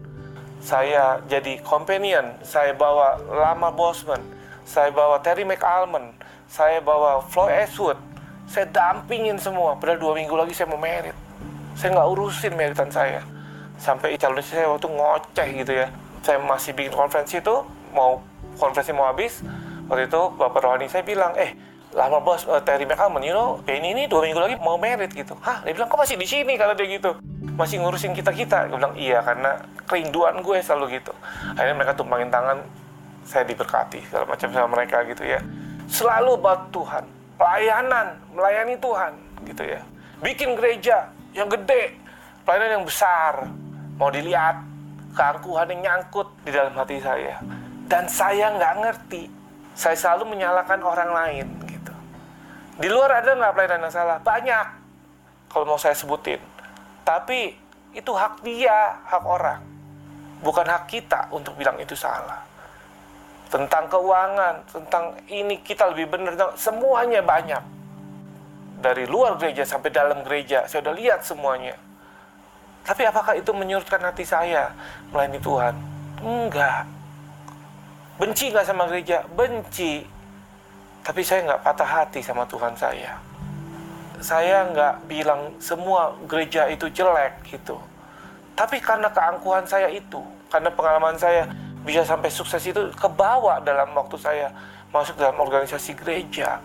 Saya 0.63 1.19
jadi 1.27 1.59
companion. 1.61 2.39
Saya 2.41 2.71
bawa 2.71 3.19
Lama 3.27 3.69
Bosman. 3.71 4.23
Saya 4.63 4.91
bawa 4.95 5.19
Terry 5.19 5.43
McAlmond. 5.43 6.15
Saya 6.47 6.79
bawa 6.79 7.19
Floyd 7.27 7.51
Eastwood. 7.67 7.99
Saya 8.47 8.63
dampingin 8.71 9.35
semua. 9.35 9.75
Padahal 9.75 9.99
dua 9.99 10.13
minggu 10.15 10.33
lagi 10.33 10.55
saya 10.55 10.71
mau 10.71 10.79
merit. 10.79 11.15
Saya 11.75 11.93
nggak 11.99 12.09
urusin 12.15 12.55
meritan 12.55 12.89
saya. 12.89 13.21
Sampai 13.77 14.15
calon 14.17 14.41
saya 14.41 14.71
waktu 14.71 14.87
ngoceh 14.87 15.47
gitu 15.61 15.73
ya. 15.83 15.87
Saya 16.23 16.39
masih 16.41 16.73
bikin 16.73 16.95
konferensi 16.95 17.43
itu 17.43 17.55
mau 17.91 18.23
konferensi 18.57 18.91
mau 18.91 19.07
habis 19.07 19.45
waktu 19.87 20.09
itu 20.09 20.21
bapak 20.35 20.59
rohani 20.59 20.91
saya 20.91 21.05
bilang 21.05 21.31
eh 21.39 21.55
lama 21.95 22.19
bos. 22.19 22.43
Uh, 22.43 22.59
Terry 22.63 22.83
McAlmond 22.83 23.23
you 23.23 23.35
know 23.35 23.61
ini 23.69 23.95
ini 23.95 24.03
dua 24.09 24.25
minggu 24.27 24.39
lagi 24.39 24.55
mau 24.59 24.75
merit 24.75 25.11
gitu. 25.13 25.37
Hah 25.39 25.63
dia 25.63 25.71
bilang 25.71 25.87
kok 25.87 25.99
masih 25.99 26.19
di 26.19 26.27
sini? 26.27 26.59
Kalau 26.59 26.75
dia 26.75 26.87
gitu. 26.87 27.15
Masih 27.57 27.81
ngurusin 27.81 28.13
kita 28.13 28.31
kita 28.35 28.69
gue 28.69 28.77
bilang 28.77 28.93
iya 28.93 29.23
karena 29.23 29.61
kerinduan 29.87 30.39
gue 30.43 30.57
selalu 30.59 30.99
gitu. 30.99 31.13
Akhirnya 31.55 31.75
mereka 31.77 31.93
tumpangin 31.95 32.29
tangan 32.29 32.59
saya 33.27 33.43
diberkati 33.43 34.03
segala 34.07 34.25
macam 34.29 34.47
sama 34.51 34.67
mereka 34.71 35.03
gitu 35.07 35.23
ya. 35.23 35.39
Selalu 35.87 36.39
buat 36.39 36.69
Tuhan. 36.75 37.03
Pelayanan 37.37 38.17
melayani 38.33 38.75
Tuhan 38.81 39.13
gitu 39.45 39.63
ya. 39.63 39.81
Bikin 40.21 40.57
gereja 40.57 41.13
yang 41.37 41.47
gede 41.49 41.93
pelayanan 42.41 42.81
yang 42.81 42.85
besar 42.85 43.33
mau 43.97 44.09
dilihat 44.09 44.61
keangkuhan 45.17 45.65
yang 45.73 45.81
nyangkut 45.81 46.29
di 46.45 46.51
dalam 46.53 46.73
hati 46.77 47.01
saya. 47.01 47.41
Dan 47.89 48.05
saya 48.05 48.53
nggak 48.53 48.73
ngerti. 48.85 49.23
Saya 49.77 49.97
selalu 49.97 50.37
menyalahkan 50.37 50.81
orang 50.81 51.09
lain. 51.13 51.47
Di 52.77 52.87
luar 52.87 53.21
ada 53.21 53.33
nggak 53.33 53.53
pelayanan 53.57 53.89
yang 53.89 53.93
salah? 53.93 54.17
Banyak. 54.21 54.67
Kalau 55.49 55.65
mau 55.65 55.79
saya 55.81 55.97
sebutin. 55.97 56.37
Tapi 57.01 57.55
itu 57.97 58.11
hak 58.13 58.45
dia, 58.45 59.01
hak 59.09 59.23
orang. 59.25 59.61
Bukan 60.45 60.65
hak 60.69 60.85
kita 60.85 61.33
untuk 61.33 61.57
bilang 61.57 61.81
itu 61.81 61.97
salah. 61.97 62.45
Tentang 63.49 63.89
keuangan, 63.89 64.61
tentang 64.69 65.17
ini 65.31 65.63
kita 65.63 65.89
lebih 65.89 66.13
benar, 66.13 66.53
semuanya 66.59 67.23
banyak. 67.23 67.63
Dari 68.77 69.09
luar 69.09 69.39
gereja 69.41 69.65
sampai 69.65 69.89
dalam 69.89 70.21
gereja, 70.21 70.69
saya 70.69 70.85
udah 70.85 70.93
lihat 70.93 71.25
semuanya 71.25 71.87
tapi 72.87 73.03
apakah 73.03 73.35
itu 73.35 73.51
menyurutkan 73.51 73.99
hati 73.99 74.23
saya 74.23 74.71
melayani 75.11 75.43
Tuhan? 75.43 75.75
Enggak. 76.23 76.87
Benci 78.15 78.47
nggak 78.47 78.63
sama 78.63 78.87
gereja? 78.87 79.27
Benci. 79.27 80.07
Tapi 81.07 81.23
saya 81.23 81.47
nggak 81.47 81.63
patah 81.63 81.87
hati 81.87 82.19
sama 82.19 82.43
Tuhan 82.43 82.75
saya. 82.75 83.15
Saya 84.19 84.67
nggak 84.67 85.07
bilang 85.07 85.55
semua 85.63 86.11
gereja 86.27 86.67
itu 86.67 86.91
jelek 86.91 87.47
gitu. 87.47 87.79
Tapi 88.59 88.83
karena 88.83 89.07
keangkuhan 89.07 89.63
saya 89.63 89.87
itu, 89.87 90.19
karena 90.51 90.67
pengalaman 90.67 91.15
saya 91.15 91.47
bisa 91.87 92.03
sampai 92.03 92.27
sukses 92.27 92.59
itu 92.67 92.91
kebawa 92.99 93.63
dalam 93.63 93.95
waktu 93.95 94.19
saya 94.19 94.51
masuk 94.91 95.15
dalam 95.15 95.39
organisasi 95.39 95.95
gereja. 95.95 96.59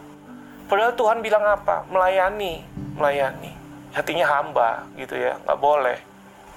Padahal 0.66 0.98
Tuhan 0.98 1.22
bilang 1.22 1.46
apa? 1.46 1.86
Melayani, 1.86 2.66
melayani. 2.98 3.54
Hatinya 3.94 4.26
hamba 4.26 4.82
gitu 4.96 5.20
ya, 5.20 5.36
nggak 5.44 5.60
boleh 5.60 6.00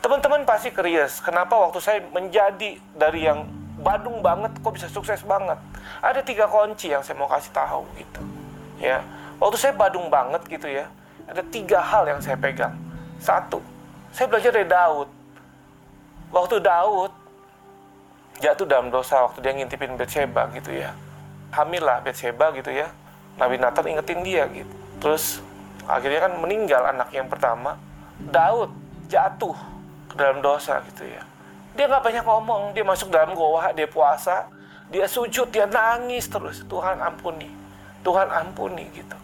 Teman-teman 0.06 0.46
pasti 0.46 0.70
curious, 0.70 1.18
kenapa 1.18 1.58
waktu 1.58 1.82
saya 1.82 1.98
menjadi 2.14 2.78
dari 2.94 3.26
yang 3.26 3.42
badung 3.86 4.26
banget 4.26 4.50
kok 4.58 4.74
bisa 4.74 4.90
sukses 4.90 5.22
banget? 5.22 5.62
Ada 6.02 6.26
tiga 6.26 6.50
kunci 6.50 6.90
yang 6.90 7.06
saya 7.06 7.22
mau 7.22 7.30
kasih 7.30 7.54
tahu 7.54 7.86
gitu. 8.02 8.22
Ya, 8.82 9.06
waktu 9.38 9.62
saya 9.62 9.78
badung 9.78 10.10
banget 10.10 10.42
gitu 10.50 10.66
ya, 10.66 10.90
ada 11.30 11.46
tiga 11.54 11.78
hal 11.86 12.10
yang 12.10 12.18
saya 12.18 12.34
pegang. 12.34 12.74
Satu, 13.22 13.62
saya 14.10 14.26
belajar 14.26 14.50
dari 14.50 14.66
Daud. 14.66 15.08
Waktu 16.34 16.58
Daud 16.66 17.14
jatuh 18.42 18.66
dalam 18.68 18.92
dosa 18.92 19.24
waktu 19.24 19.40
dia 19.40 19.54
ngintipin 19.54 19.96
Betseba 19.96 20.50
gitu 20.52 20.74
ya. 20.74 20.92
Hamil 21.54 21.86
lah 21.86 22.02
Betseba 22.02 22.52
gitu 22.52 22.74
ya. 22.74 22.90
Nabi 23.38 23.62
Nathan 23.62 23.86
ingetin 23.88 24.20
dia 24.26 24.44
gitu. 24.52 24.74
Terus 25.00 25.40
akhirnya 25.86 26.28
kan 26.28 26.34
meninggal 26.42 26.82
anak 26.90 27.14
yang 27.14 27.30
pertama. 27.30 27.80
Daud 28.20 28.72
jatuh 29.08 29.56
dalam 30.16 30.44
dosa 30.44 30.82
gitu 30.92 31.08
ya. 31.08 31.24
Dia 31.76 31.86
nggak 31.92 32.04
banyak 32.04 32.26
ngomong, 32.26 32.72
dia 32.72 32.88
masuk 32.88 33.12
dalam 33.12 33.36
goa, 33.36 33.76
dia 33.76 33.84
puasa, 33.86 34.48
dia 34.88 35.06
sujud, 35.06 35.52
dia 35.52 35.68
nangis 35.68 36.26
terus. 36.32 36.64
Tuhan 36.72 37.04
ampuni, 37.04 37.52
Tuhan 38.02 38.32
ampuni 38.32 38.88
gitu. 38.96 39.18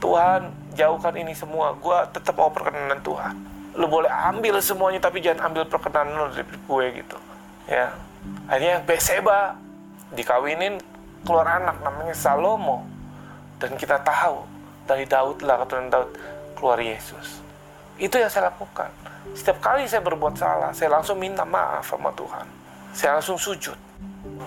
Tuhan 0.00 0.52
jauhkan 0.76 1.14
ini 1.16 1.32
semua, 1.32 1.76
gue 1.76 1.98
tetap 2.12 2.36
mau 2.36 2.52
perkenanan 2.52 3.00
Tuhan. 3.00 3.36
Lu 3.76 3.88
boleh 3.88 4.08
ambil 4.08 4.60
semuanya 4.60 5.00
tapi 5.00 5.24
jangan 5.24 5.52
ambil 5.52 5.64
perkenanan 5.68 6.28
lu 6.28 6.28
dari 6.32 6.44
gue 6.44 6.84
gitu. 7.04 7.18
Ya, 7.68 7.96
akhirnya 8.48 8.84
Beseba 8.84 9.56
dikawinin 10.12 10.80
keluar 11.24 11.46
anak 11.60 11.80
namanya 11.84 12.16
Salomo 12.16 12.84
dan 13.60 13.76
kita 13.76 14.00
tahu 14.00 14.44
dari 14.88 15.04
Daud 15.04 15.44
lah 15.44 15.60
keturunan 15.64 15.88
Daud 15.92 16.10
keluar 16.56 16.80
Yesus. 16.80 17.49
Itu 18.00 18.16
yang 18.16 18.32
saya 18.32 18.48
lakukan. 18.48 18.88
Setiap 19.36 19.60
kali 19.60 19.84
saya 19.84 20.00
berbuat 20.00 20.32
salah, 20.32 20.72
saya 20.72 20.88
langsung 20.96 21.20
minta 21.20 21.44
maaf 21.44 21.84
sama 21.84 22.08
Tuhan. 22.16 22.48
Saya 22.96 23.20
langsung 23.20 23.36
sujud. 23.36 23.76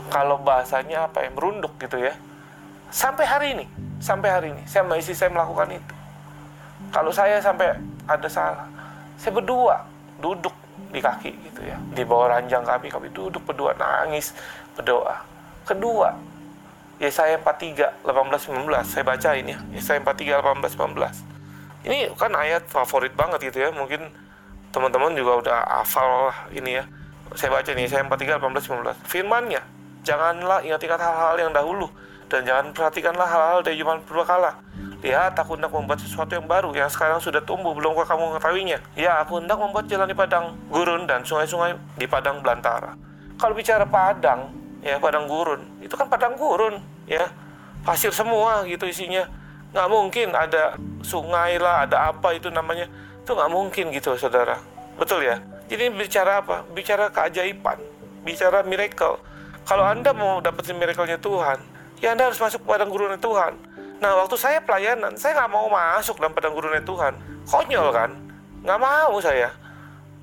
Kalau 0.10 0.41
bahasanya 0.41 1.05
apa 1.05 1.22
ya, 1.22 1.29
merunduk 1.29 1.77
gitu 1.77 2.01
ya. 2.01 2.17
Sampai 2.89 3.29
hari 3.29 3.48
ini, 3.53 3.65
sampai 4.01 4.29
hari 4.33 4.48
ini, 4.57 4.65
saya 4.65 4.81
sama 4.81 4.98
istri 4.98 5.13
saya 5.13 5.29
melakukan 5.29 5.69
itu. 5.69 5.93
Kalau 6.89 7.13
saya 7.13 7.38
sampai 7.38 7.77
ada 8.10 8.29
salah, 8.29 8.65
saya 9.22 9.38
berdua 9.38 9.86
duduk 10.17 10.53
di 10.89 10.98
kaki 10.98 11.31
gitu 11.53 11.62
ya. 11.62 11.77
Di 11.93 12.01
bawah 12.01 12.33
ranjang 12.38 12.65
kami, 12.65 12.89
kami 12.89 13.13
duduk 13.13 13.45
berdua, 13.45 13.77
nangis, 13.77 14.33
berdoa. 14.74 15.22
Kedua, 15.63 16.10
Yesaya 16.98 17.38
43, 17.38 18.01
18, 18.01 18.50
19. 18.50 18.81
Saya 18.81 19.03
bacain 19.05 19.45
ya. 19.45 19.57
Yesaya 19.74 20.01
43, 20.01 20.41
18, 20.41 20.74
19 20.74 21.33
ini 21.84 22.08
kan 22.16 22.32
ayat 22.36 22.68
favorit 22.72 23.12
banget 23.16 23.52
gitu 23.52 23.63
ya. 23.63 23.70
Mungkin 23.72 24.08
teman-teman 24.72 25.13
juga 25.13 25.32
udah 25.44 25.58
hafal 25.84 26.32
lah 26.32 26.38
ini 26.56 26.80
ya. 26.80 26.84
Saya 27.36 27.50
baca 27.54 27.72
nih 27.72 27.88
saya 27.88 28.06
43 28.08 28.40
18 28.40 28.84
19 28.84 29.10
firmannya 29.10 29.62
janganlah 30.04 30.60
ingat-ingat 30.62 31.00
hal-hal 31.00 31.36
yang 31.40 31.52
dahulu 31.56 31.88
dan 32.28 32.44
jangan 32.44 32.75
perhatikanlah 32.75 33.28
hal-hal 33.28 33.60
dari 33.63 33.80
zaman 33.80 34.04
kala. 34.04 34.52
lihat 35.04 35.36
aku 35.36 35.60
hendak 35.60 35.68
membuat 35.68 36.00
sesuatu 36.00 36.32
yang 36.32 36.48
baru 36.48 36.72
yang 36.72 36.88
sekarang 36.88 37.20
sudah 37.20 37.44
tumbuh 37.44 37.75
belumkah 37.75 38.08
kamu 38.08 38.36
mengetahuinya? 38.36 38.80
Ya 38.96 39.20
aku 39.20 39.44
hendak 39.44 39.60
membuat 39.60 39.92
jalan 39.92 40.08
di 40.08 40.16
padang 40.16 40.56
gurun 40.72 41.04
dan 41.04 41.28
sungai-sungai 41.28 41.75
di 42.00 42.08
padang 42.08 42.40
belantara. 42.40 42.96
Kalau 43.36 43.52
bicara 43.52 43.84
padang 43.84 44.56
ya 44.80 45.00
padang 45.04 45.28
gurun 45.28 45.60
itu 45.84 45.92
kan 46.00 46.08
padang 46.08 46.40
gurun 46.40 46.80
ya. 47.08 47.28
Pasir 47.84 48.16
semua 48.16 48.63
gitu 48.63 48.88
isinya 48.88 49.28
nggak 49.74 49.89
mungkin 49.89 50.27
ada 50.38 50.77
sungai 51.01 51.58
lah 51.58 51.89
ada 51.89 52.13
apa 52.13 52.38
itu 52.38 52.48
namanya. 52.53 52.88
Itu 53.25 53.34
nggak 53.34 53.51
mungkin 53.51 53.89
gitu 53.92 54.15
saudara. 54.15 54.62
Betul 54.96 55.25
ya? 55.25 55.42
Jadi 55.68 55.89
bicara 55.89 56.46
apa? 56.46 56.62
Bicara 56.72 57.10
keajaiban. 57.10 57.82
Bicara 58.24 58.62
miracle. 58.63 59.20
Kalau 59.65 59.84
anda 59.84 60.13
mau 60.13 60.39
dapetin 60.39 60.77
miracle-nya 60.77 61.18
Tuhan 61.20 61.74
ya 62.03 62.12
anda 62.12 62.27
harus 62.27 62.36
masuk 62.36 62.60
ke 62.60 62.68
padang 62.68 62.92
gurunnya 62.92 63.15
Tuhan. 63.15 63.56
Nah 64.03 64.12
waktu 64.20 64.36
saya 64.36 64.60
pelayanan 64.60 65.15
saya 65.15 65.39
nggak 65.39 65.51
mau 65.56 65.72
masuk 65.72 66.20
dalam 66.20 66.36
padang 66.36 66.51
gurunnya 66.51 66.84
Tuhan. 66.84 67.15
Konyol 67.48 67.88
kan? 67.96 68.12
Nggak 68.68 68.80
mau 68.84 69.15
saya. 69.24 69.48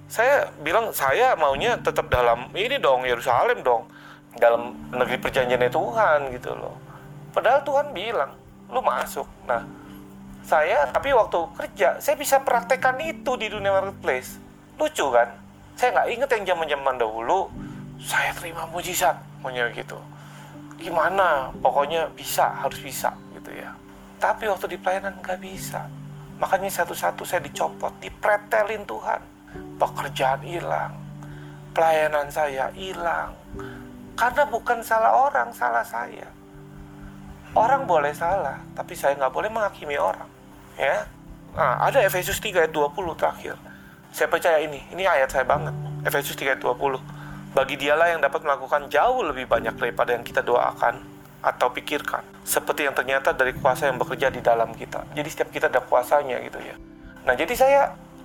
Saya 0.04 0.52
bilang 0.60 0.92
saya 0.92 1.32
maunya 1.40 1.80
tetap 1.80 2.12
dalam 2.12 2.52
ini 2.52 2.76
dong 2.76 3.08
Yerusalem 3.08 3.64
dong. 3.64 3.88
Dalam 4.36 4.76
negeri 4.92 5.16
perjanjiannya 5.24 5.72
Tuhan 5.72 6.18
gitu 6.36 6.52
loh. 6.52 6.76
Padahal 7.32 7.64
Tuhan 7.64 7.96
bilang 7.96 8.36
lu 8.70 8.80
masuk. 8.82 9.26
Nah 9.46 9.62
saya 10.40 10.88
tapi 10.90 11.12
waktu 11.14 11.38
kerja 11.54 12.00
saya 12.02 12.16
bisa 12.16 12.40
praktekkan 12.42 12.96
itu 13.02 13.36
di 13.36 13.46
dunia 13.50 13.70
marketplace. 13.70 14.40
Lucu 14.80 15.12
kan? 15.12 15.28
Saya 15.76 15.94
nggak 15.96 16.08
inget 16.10 16.28
yang 16.34 16.44
zaman 16.54 16.66
zaman 16.68 16.94
dahulu. 16.96 17.40
Saya 18.00 18.32
terima 18.32 18.64
mujizat 18.72 19.16
maunya 19.44 19.68
gitu. 19.76 20.00
Gimana? 20.80 21.52
Pokoknya 21.60 22.08
bisa 22.16 22.48
harus 22.48 22.80
bisa 22.80 23.12
gitu 23.36 23.52
ya. 23.52 23.76
Tapi 24.16 24.48
waktu 24.48 24.72
di 24.72 24.78
pelayanan 24.80 25.20
nggak 25.20 25.40
bisa. 25.40 25.84
Makanya 26.40 26.72
satu-satu 26.72 27.28
saya 27.28 27.44
dicopot 27.44 27.92
dipretelin 28.00 28.88
Tuhan. 28.88 29.20
Pekerjaan 29.76 30.40
hilang 30.40 31.10
pelayanan 31.70 32.26
saya 32.28 32.68
hilang. 32.74 33.34
Karena 34.18 34.44
bukan 34.44 34.84
salah 34.84 35.16
orang 35.16 35.48
salah 35.54 35.86
saya 35.86 36.39
Orang 37.50 37.90
boleh 37.90 38.14
salah, 38.14 38.62
tapi 38.78 38.94
saya 38.94 39.18
nggak 39.18 39.34
boleh 39.34 39.50
menghakimi 39.50 39.98
orang. 39.98 40.30
Ya, 40.78 41.10
nah, 41.50 41.82
ada 41.82 41.98
Efesus 41.98 42.38
3 42.38 42.62
ayat 42.62 42.72
20 42.72 43.18
terakhir. 43.18 43.58
Saya 44.14 44.30
percaya 44.30 44.62
ini, 44.62 44.78
ini 44.94 45.02
ayat 45.02 45.34
saya 45.34 45.42
banget. 45.42 45.74
Efesus 46.06 46.38
3 46.38 46.54
ayat 46.54 46.62
20. 46.62 47.02
Bagi 47.50 47.74
dialah 47.74 48.14
yang 48.14 48.22
dapat 48.22 48.46
melakukan 48.46 48.86
jauh 48.86 49.26
lebih 49.26 49.50
banyak 49.50 49.74
daripada 49.74 50.14
yang 50.14 50.22
kita 50.22 50.46
doakan 50.46 51.02
atau 51.42 51.74
pikirkan. 51.74 52.22
Seperti 52.46 52.86
yang 52.86 52.94
ternyata 52.94 53.34
dari 53.34 53.50
kuasa 53.58 53.90
yang 53.90 53.98
bekerja 53.98 54.30
di 54.30 54.38
dalam 54.38 54.70
kita. 54.70 55.02
Jadi 55.18 55.28
setiap 55.28 55.50
kita 55.50 55.66
ada 55.66 55.82
kuasanya 55.82 56.38
gitu 56.46 56.62
ya. 56.62 56.78
Nah 57.26 57.34
jadi 57.34 57.54
saya 57.58 57.80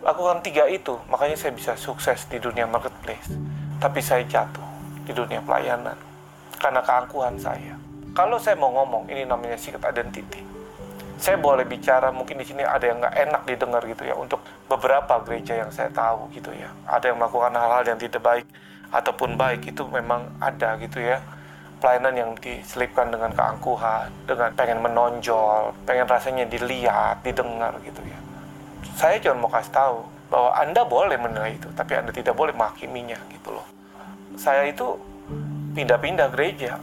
lakukan 0.05 0.46
tiga 0.46 0.70
itu, 0.70 1.01
makanya 1.10 1.34
saya 1.34 1.58
bisa 1.58 1.74
sukses 1.74 2.29
di 2.29 2.38
dunia 2.38 2.70
marketplace. 2.70 3.34
Tapi 3.82 4.00
saya 4.05 4.22
jatuh 4.22 4.70
di 5.01 5.17
dunia 5.17 5.41
pelayanan 5.41 5.98
karena 6.62 6.86
keangkuhan 6.86 7.41
saya. 7.41 7.85
Kalau 8.15 8.39
saya 8.39 8.55
mau 8.55 8.72
ngomong, 8.72 9.12
ini 9.12 9.27
namanya 9.27 9.60
secret 9.60 9.84
identity. 9.84 10.39
Saya 11.19 11.36
boleh 11.36 11.67
bicara, 11.67 12.15
mungkin 12.15 12.39
di 12.39 12.48
sini 12.48 12.63
ada 12.63 12.88
yang 12.88 13.03
nggak 13.03 13.12
enak 13.12 13.41
didengar 13.43 13.84
gitu 13.84 14.07
ya, 14.07 14.15
untuk 14.15 14.39
beberapa 14.72 15.19
gereja 15.27 15.60
yang 15.60 15.67
saya 15.67 15.91
tahu 15.91 16.31
gitu 16.31 16.48
ya. 16.55 16.72
Ada 16.88 17.12
yang 17.12 17.19
melakukan 17.19 17.51
hal-hal 17.51 17.84
yang 17.84 18.00
tidak 18.00 18.24
baik, 18.24 18.48
ataupun 18.95 19.36
baik, 19.36 19.67
itu 19.67 19.84
memang 19.91 20.31
ada 20.39 20.79
gitu 20.79 21.03
ya. 21.03 21.19
Pelayanan 21.84 22.15
yang 22.15 22.31
diselipkan 22.39 23.12
dengan 23.12 23.36
keangkuhan, 23.36 24.07
dengan 24.24 24.50
pengen 24.55 24.79
menonjol, 24.79 25.75
pengen 25.84 26.07
rasanya 26.07 26.48
dilihat, 26.48 27.19
didengar 27.19 27.75
gitu 27.84 28.00
ya. 28.07 28.19
Saya 28.95 29.19
cuma 29.19 29.43
mau 29.43 29.51
kasih 29.51 29.75
tahu 29.75 30.07
bahwa 30.31 30.55
Anda 30.55 30.88
boleh 30.88 31.19
menilai 31.19 31.60
itu, 31.60 31.67
tapi 31.75 32.00
Anda 32.00 32.15
tidak 32.15 32.31
boleh 32.31 32.55
menghakiminya 32.55 33.19
gitu 33.27 33.60
loh. 33.60 33.67
Saya 34.39 34.72
itu 34.72 34.95
pindah-pindah 35.75 36.31
gereja, 36.31 36.79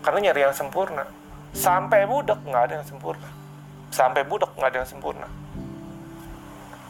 karena 0.00 0.30
nyari 0.30 0.40
yang 0.48 0.56
sempurna 0.56 1.04
sampai 1.52 2.06
budak 2.06 2.40
nggak 2.46 2.62
ada 2.70 2.74
yang 2.80 2.86
sempurna 2.86 3.28
sampai 3.90 4.22
budak 4.24 4.50
nggak 4.54 4.70
ada 4.70 4.78
yang 4.84 4.90
sempurna 4.90 5.26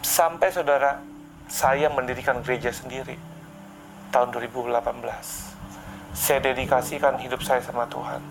sampai 0.00 0.48
saudara 0.52 1.00
saya 1.50 1.90
mendirikan 1.90 2.38
gereja 2.46 2.70
sendiri 2.70 3.18
tahun 4.14 4.30
2018. 4.30 4.86
Saya 6.14 6.38
dedikasikan 6.42 7.18
hidup 7.18 7.42
saya 7.42 7.58
sama 7.62 7.90
Tuhan. 7.90 8.22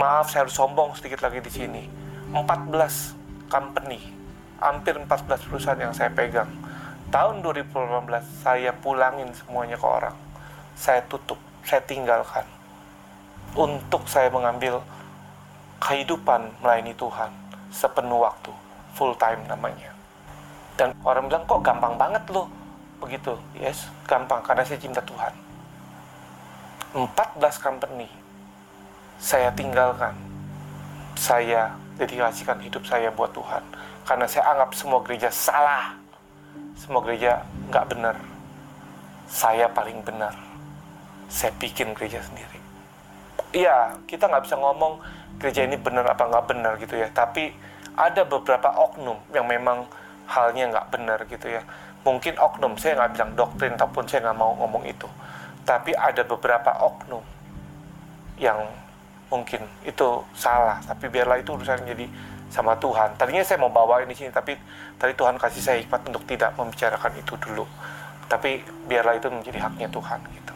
Maaf 0.00 0.32
saya 0.32 0.48
harus 0.48 0.56
sombong 0.56 0.96
sedikit 0.96 1.20
lagi 1.20 1.44
di 1.44 1.52
sini. 1.52 1.84
14 2.32 3.52
company, 3.52 4.00
hampir 4.56 4.96
14 4.96 5.48
perusahaan 5.48 5.80
yang 5.80 5.92
saya 5.92 6.08
pegang. 6.12 6.48
Tahun 7.12 7.42
2018 7.42 8.44
saya 8.44 8.72
pulangin 8.72 9.28
semuanya 9.36 9.76
ke 9.76 9.84
orang. 9.84 10.16
Saya 10.76 11.04
tutup, 11.04 11.36
saya 11.60 11.84
tinggalkan. 11.84 12.59
Untuk 13.58 14.06
saya 14.06 14.30
mengambil 14.30 14.78
kehidupan 15.82 16.54
melayani 16.62 16.94
Tuhan 16.94 17.34
sepenuh 17.74 18.22
waktu, 18.22 18.52
full 18.94 19.16
time 19.18 19.42
namanya. 19.50 19.90
Dan 20.78 20.94
orang 21.02 21.26
bilang 21.26 21.44
kok 21.50 21.60
gampang 21.66 21.98
banget 21.98 22.22
loh 22.30 22.46
begitu. 23.02 23.34
Yes, 23.58 23.90
gampang 24.06 24.44
karena 24.44 24.62
saya 24.62 24.78
cinta 24.78 25.02
Tuhan. 25.02 25.34
14 26.94 27.10
company 27.58 28.06
saya 29.18 29.50
tinggalkan. 29.52 30.14
Saya 31.18 31.74
dedikasikan 32.00 32.56
hidup 32.62 32.86
saya 32.86 33.12
buat 33.12 33.34
Tuhan. 33.34 33.60
Karena 34.06 34.24
saya 34.30 34.48
anggap 34.54 34.72
semua 34.72 35.02
gereja 35.04 35.28
salah. 35.28 35.92
Semua 36.78 37.02
gereja 37.02 37.44
nggak 37.68 37.86
benar. 37.92 38.16
Saya 39.28 39.68
paling 39.68 40.00
benar. 40.06 40.32
Saya 41.28 41.52
bikin 41.60 41.92
gereja 41.92 42.24
sendiri. 42.24 42.59
Iya, 43.50 43.98
kita 44.06 44.30
nggak 44.30 44.46
bisa 44.46 44.54
ngomong 44.54 45.02
gereja 45.42 45.66
ini 45.66 45.74
benar 45.74 46.06
apa 46.06 46.30
nggak 46.30 46.46
benar 46.46 46.72
gitu 46.78 46.94
ya. 46.94 47.10
Tapi 47.10 47.50
ada 47.98 48.22
beberapa 48.22 48.70
oknum 48.70 49.18
yang 49.34 49.50
memang 49.50 49.90
halnya 50.30 50.70
nggak 50.70 50.86
benar 50.94 51.18
gitu 51.26 51.50
ya. 51.50 51.62
Mungkin 52.06 52.38
oknum, 52.38 52.78
saya 52.78 52.96
nggak 52.96 53.10
bilang 53.18 53.30
doktrin 53.34 53.74
ataupun 53.74 54.06
saya 54.06 54.30
nggak 54.30 54.38
mau 54.38 54.54
ngomong 54.54 54.86
itu. 54.86 55.10
Tapi 55.66 55.92
ada 55.98 56.22
beberapa 56.22 56.70
oknum 56.78 57.20
yang 58.38 58.56
mungkin 59.28 59.66
itu 59.82 60.08
salah, 60.32 60.78
tapi 60.86 61.10
biarlah 61.10 61.42
itu 61.42 61.50
urusan 61.54 61.84
jadi 61.84 62.06
sama 62.50 62.78
Tuhan. 62.78 63.14
Tadinya 63.18 63.42
saya 63.46 63.58
mau 63.62 63.70
bawa 63.70 64.02
ini 64.02 64.14
sini, 64.14 64.30
tapi 64.30 64.58
tadi 64.98 65.12
Tuhan 65.14 65.38
kasih 65.38 65.62
saya 65.62 65.76
hikmat 65.82 66.06
untuk 66.06 66.22
tidak 66.26 66.54
membicarakan 66.54 67.12
itu 67.18 67.34
dulu. 67.38 67.66
Tapi 68.30 68.62
biarlah 68.86 69.18
itu 69.18 69.26
menjadi 69.26 69.58
haknya 69.66 69.90
Tuhan 69.90 70.22
gitu. 70.34 70.54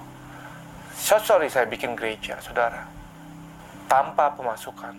So 1.05 1.21
sorry 1.21 1.53
saya 1.53 1.69
bikin 1.69 2.01
gereja, 2.01 2.41
saudara. 2.41 2.89
Tanpa 3.93 4.33
pemasukan. 4.33 4.97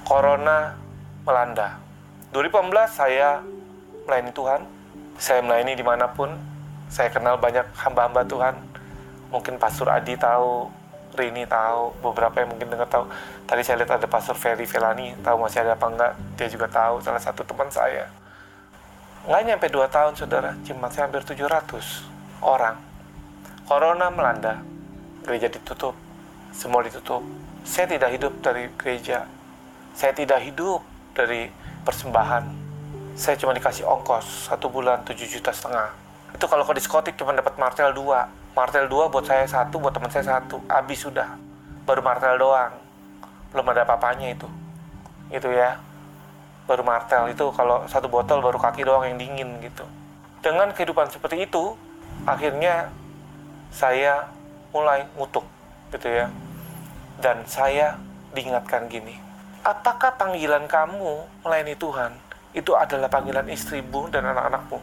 Corona 0.00 0.80
melanda. 1.28 1.76
2018 2.32 2.72
saya 2.88 3.44
melayani 4.08 4.32
Tuhan. 4.32 4.64
Saya 5.20 5.44
melayani 5.44 5.76
di 5.76 5.84
mana 5.84 6.08
pun. 6.08 6.32
Saya 6.88 7.12
kenal 7.12 7.36
banyak 7.36 7.68
hamba-hamba 7.76 8.24
Tuhan. 8.24 8.56
Mungkin 9.28 9.60
Pastor 9.60 9.92
Adi 9.92 10.16
tahu, 10.16 10.72
Rini 11.20 11.44
tahu, 11.44 11.92
beberapa 12.00 12.40
yang 12.40 12.56
mungkin 12.56 12.72
dengar 12.72 12.88
tahu. 12.88 13.04
Tadi 13.44 13.60
saya 13.60 13.84
lihat 13.84 14.00
ada 14.00 14.08
Pastor 14.08 14.40
Ferry 14.40 14.64
Velani, 14.64 15.12
tahu 15.20 15.36
masih 15.44 15.68
ada 15.68 15.76
apa 15.76 15.84
enggak, 15.84 16.12
dia 16.40 16.48
juga 16.48 16.64
tahu, 16.72 16.96
salah 17.04 17.20
satu 17.20 17.44
teman 17.44 17.68
saya. 17.68 18.08
Nggak 19.28 19.42
nyampe 19.52 19.66
2 19.68 19.84
tahun, 19.84 20.12
saudara, 20.16 20.56
jemaat 20.64 20.96
saya 20.96 21.12
hampir 21.12 21.20
700 21.28 22.08
orang. 22.40 22.93
Corona 23.64 24.12
melanda, 24.12 24.60
gereja 25.24 25.48
ditutup, 25.48 25.96
semua 26.52 26.84
ditutup. 26.84 27.24
Saya 27.64 27.88
tidak 27.88 28.12
hidup 28.12 28.36
dari 28.44 28.68
gereja, 28.76 29.24
saya 29.96 30.12
tidak 30.12 30.44
hidup 30.44 30.84
dari 31.16 31.48
persembahan. 31.80 32.44
Saya 33.16 33.40
cuma 33.40 33.56
dikasih 33.56 33.88
ongkos, 33.88 34.52
satu 34.52 34.68
bulan 34.68 35.00
7 35.08 35.16
juta 35.24 35.48
setengah. 35.48 35.96
Itu 36.36 36.44
kalau 36.44 36.68
ke 36.68 36.76
diskotik 36.76 37.16
cuma 37.16 37.32
dapat 37.32 37.56
martel 37.56 37.88
2. 37.96 38.52
Martel 38.52 38.84
2 38.84 39.08
buat 39.08 39.24
saya 39.24 39.48
satu, 39.48 39.80
buat 39.80 39.96
teman 39.96 40.12
saya 40.12 40.36
satu. 40.36 40.60
Habis 40.68 41.00
sudah. 41.08 41.32
Baru 41.88 42.04
martel 42.04 42.36
doang. 42.36 42.76
Belum 43.48 43.64
ada 43.72 43.88
apa-apanya 43.88 44.28
itu. 44.28 44.44
Itu 45.32 45.48
ya. 45.48 45.80
Baru 46.68 46.84
martel 46.84 47.32
itu 47.32 47.48
kalau 47.56 47.88
satu 47.88 48.12
botol 48.12 48.44
baru 48.44 48.60
kaki 48.60 48.84
doang 48.84 49.08
yang 49.08 49.16
dingin 49.16 49.56
gitu. 49.64 49.88
Dengan 50.44 50.68
kehidupan 50.76 51.08
seperti 51.08 51.48
itu, 51.48 51.72
akhirnya 52.28 52.92
saya 53.74 54.30
mulai 54.70 55.02
ngutuk 55.18 55.42
gitu 55.90 56.06
ya. 56.06 56.30
Dan 57.18 57.42
saya 57.50 57.98
diingatkan 58.30 58.86
gini, 58.86 59.18
apakah 59.66 60.14
panggilan 60.14 60.70
kamu 60.70 61.26
melayani 61.42 61.74
Tuhan 61.74 62.12
itu 62.54 62.70
adalah 62.78 63.10
panggilan 63.10 63.50
istrimu 63.50 64.06
dan 64.14 64.30
anak-anakmu? 64.30 64.78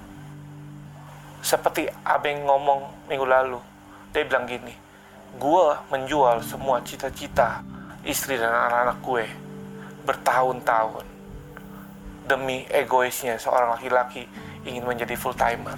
Seperti 1.39 1.87
Abeng 2.03 2.43
ngomong 2.43 3.07
minggu 3.07 3.25
lalu, 3.25 3.59
dia 4.11 4.27
bilang 4.27 4.43
gini, 4.47 4.75
gue 5.39 5.65
menjual 5.87 6.43
semua 6.43 6.83
cita-cita 6.83 7.63
istri 8.03 8.35
dan 8.35 8.51
anak-anak 8.51 8.97
gue 8.99 9.25
bertahun-tahun 10.03 11.05
demi 12.25 12.65
egoisnya 12.69 13.37
seorang 13.37 13.77
laki-laki 13.77 14.25
ingin 14.65 14.85
menjadi 14.85 15.13
full 15.17 15.37
timer 15.37 15.77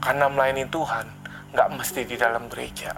karena 0.00 0.28
melayani 0.28 0.68
Tuhan 0.68 1.15
nggak 1.56 1.72
mesti 1.72 2.04
di 2.04 2.20
dalam 2.20 2.52
gereja. 2.52 2.92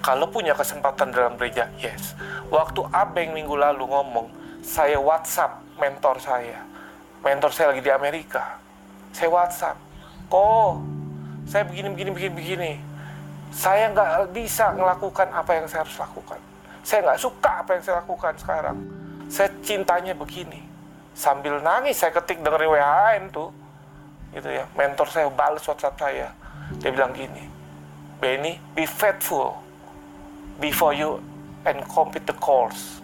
Kalau 0.00 0.24
punya 0.32 0.56
kesempatan 0.56 1.12
dalam 1.12 1.36
gereja 1.36 1.68
yes. 1.76 2.16
Waktu 2.48 2.80
Abeng 2.88 3.36
minggu 3.36 3.52
lalu 3.52 3.84
ngomong 3.84 4.32
saya 4.64 4.96
WhatsApp 4.96 5.60
mentor 5.76 6.16
saya. 6.16 6.64
Mentor 7.20 7.52
saya 7.52 7.76
lagi 7.76 7.84
di 7.84 7.92
Amerika. 7.92 8.56
Saya 9.12 9.28
WhatsApp 9.28 9.76
kok 10.32 10.80
saya 11.44 11.68
begini 11.68 11.92
begini 11.92 12.10
begini 12.16 12.32
begini. 12.32 12.72
Saya 13.52 13.92
nggak 13.92 14.32
bisa 14.32 14.72
melakukan 14.72 15.28
apa 15.28 15.60
yang 15.60 15.68
saya 15.68 15.84
harus 15.84 15.96
lakukan. 16.00 16.40
Saya 16.80 17.04
nggak 17.04 17.20
suka 17.20 17.52
apa 17.60 17.70
yang 17.76 17.82
saya 17.84 17.96
lakukan 18.00 18.32
sekarang. 18.40 18.76
Saya 19.28 19.52
cintanya 19.60 20.16
begini. 20.16 20.64
Sambil 21.12 21.60
nangis 21.60 22.00
saya 22.00 22.16
ketik 22.16 22.40
dengerin 22.40 22.72
WHN 22.72 23.22
tuh 23.28 23.52
gitu 24.32 24.48
ya. 24.48 24.64
Mentor 24.72 25.04
saya 25.12 25.28
balas 25.28 25.64
WhatsApp 25.68 26.00
saya 26.00 26.45
dia 26.82 26.90
bilang 26.90 27.14
gini 27.14 27.46
Benny 28.16 28.58
be 28.74 28.88
faithful 28.88 29.60
before 30.56 30.96
you 30.96 31.20
and 31.68 31.84
complete 31.90 32.24
the 32.24 32.32
course. 32.40 33.02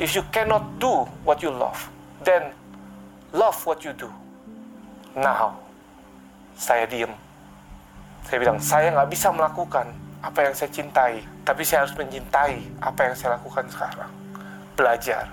If 0.00 0.16
you 0.16 0.24
cannot 0.32 0.80
do 0.80 1.04
what 1.28 1.44
you 1.44 1.52
love 1.52 1.76
then 2.24 2.56
love 3.36 3.60
what 3.68 3.84
you 3.84 3.92
do. 3.92 4.08
Now 5.12 5.60
saya 6.56 6.88
diem. 6.88 7.12
Saya 8.24 8.38
bilang 8.40 8.58
saya 8.64 8.88
nggak 8.96 9.10
bisa 9.12 9.28
melakukan 9.28 9.92
apa 10.24 10.38
yang 10.48 10.54
saya 10.56 10.70
cintai 10.72 11.20
tapi 11.44 11.60
saya 11.66 11.84
harus 11.84 11.92
mencintai 11.98 12.58
apa 12.80 13.00
yang 13.12 13.14
saya 13.14 13.36
lakukan 13.36 13.68
sekarang. 13.68 14.10
Belajar. 14.72 15.28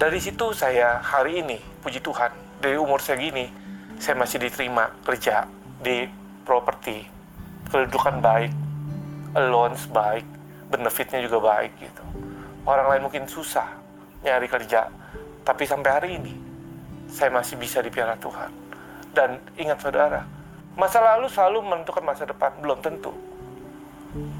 Dari 0.00 0.16
situ 0.16 0.56
saya 0.56 0.96
hari 1.04 1.44
ini 1.44 1.60
puji 1.84 2.00
Tuhan 2.00 2.32
dari 2.64 2.80
umur 2.80 3.04
saya 3.04 3.20
gini 3.20 3.52
saya 4.00 4.16
masih 4.16 4.40
diterima 4.40 4.88
kerja 5.04 5.44
di 5.80 6.04
properti. 6.44 7.08
Kedudukan 7.70 8.20
baik 8.20 8.52
allowance 9.32 9.86
baik 9.88 10.26
benefitnya 10.68 11.24
juga 11.24 11.38
baik 11.40 11.72
gitu. 11.80 12.04
Orang 12.68 12.92
lain 12.92 13.02
mungkin 13.08 13.24
susah 13.26 13.66
nyari 14.20 14.46
kerja 14.46 14.92
tapi 15.40 15.64
sampai 15.64 15.90
hari 15.90 16.10
ini 16.20 16.34
saya 17.08 17.32
masih 17.32 17.56
bisa 17.56 17.80
dipiara 17.80 18.14
Tuhan. 18.20 18.52
Dan 19.10 19.40
ingat 19.58 19.82
saudara 19.82 20.22
masa 20.78 21.02
lalu 21.02 21.26
selalu 21.26 21.58
menentukan 21.66 22.04
masa 22.04 22.28
depan 22.28 22.52
belum 22.60 22.78
tentu. 22.84 23.10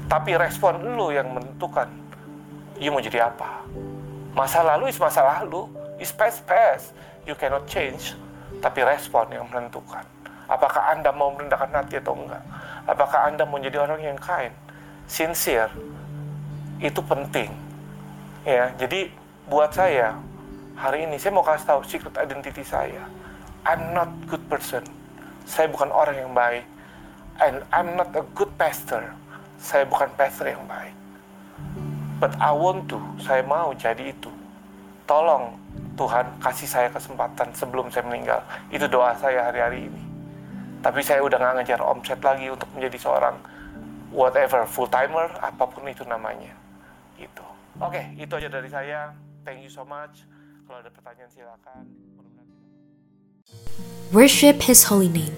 Tapi 0.07 0.35
respon 0.35 0.83
lu 0.83 1.15
yang 1.15 1.31
menentukan 1.31 1.87
you 2.77 2.91
mau 2.91 3.01
jadi 3.01 3.31
apa? 3.31 3.63
Masa 4.35 4.63
lalu 4.63 4.91
is 4.91 4.99
masa 4.99 5.23
lalu 5.23 5.67
is 5.97 6.13
past 6.13 6.43
past. 6.45 6.93
You 7.25 7.37
cannot 7.37 7.65
change 7.69 8.17
tapi 8.59 8.83
respon 8.83 9.31
yang 9.31 9.47
menentukan 9.47 10.03
apakah 10.51 10.91
anda 10.91 11.15
mau 11.15 11.31
merendahkan 11.31 11.71
hati 11.71 12.03
atau 12.03 12.19
enggak? 12.19 12.43
Apakah 12.83 13.31
anda 13.31 13.47
mau 13.47 13.55
jadi 13.63 13.79
orang 13.79 14.03
yang 14.03 14.19
kind 14.19 14.51
sincere. 15.11 15.71
Itu 16.79 17.03
penting. 17.03 17.51
Ya 18.47 18.71
jadi 18.79 19.11
buat 19.51 19.75
saya 19.75 20.15
hari 20.79 21.05
ini 21.05 21.19
saya 21.19 21.35
mau 21.35 21.45
kasih 21.45 21.67
tahu 21.67 21.81
secret 21.83 22.15
identity 22.15 22.63
saya. 22.63 23.03
I'm 23.67 23.93
not 23.93 24.09
good 24.31 24.41
person. 24.47 24.81
Saya 25.45 25.67
bukan 25.67 25.91
orang 25.91 26.17
yang 26.17 26.31
baik. 26.33 26.65
And 27.41 27.61
I'm 27.73 27.97
not 27.99 28.13
a 28.17 28.25
good 28.33 28.49
pastor. 28.57 29.13
Saya 29.61 29.85
bukan 29.85 30.09
pastor 30.17 30.49
yang 30.49 30.65
baik. 30.65 30.95
But 32.17 32.33
I 32.41 32.53
want 32.53 32.89
to. 32.89 32.97
Saya 33.21 33.45
mau 33.45 33.73
jadi 33.77 34.09
itu. 34.13 34.29
Tolong 35.05 35.53
Tuhan 35.97 36.25
kasih 36.41 36.69
saya 36.69 36.89
kesempatan 36.89 37.53
sebelum 37.53 37.93
saya 37.93 38.05
meninggal. 38.09 38.41
Itu 38.73 38.89
doa 38.89 39.13
saya 39.17 39.49
hari-hari 39.49 39.89
ini 39.89 40.10
tapi 40.81 41.05
saya 41.05 41.21
udah 41.21 41.37
nggak 41.37 41.55
ngejar 41.61 41.81
omset 41.81 42.19
lagi 42.21 42.49
untuk 42.49 42.67
menjadi 42.73 42.97
seorang 42.97 43.37
whatever 44.11 44.65
full 44.65 44.89
timer 44.89 45.29
apa 45.39 45.63
pun 45.69 45.85
itu 45.87 46.03
namanya. 46.03 46.51
Gitu. 47.15 47.45
Oke 47.79 48.17
itu 48.17 48.33
aja 48.33 48.49
dari 48.49 48.67
saya. 48.67 49.13
Thank 49.45 49.65
you 49.65 49.71
so 49.71 49.85
much. 49.85 50.25
Kalau 50.65 50.81
ada 50.81 50.89
pertanyaan 50.89 51.29
silakan. 51.29 51.85
Worship 54.11 54.59
His 54.65 54.83
holy 54.89 55.07
name. 55.07 55.33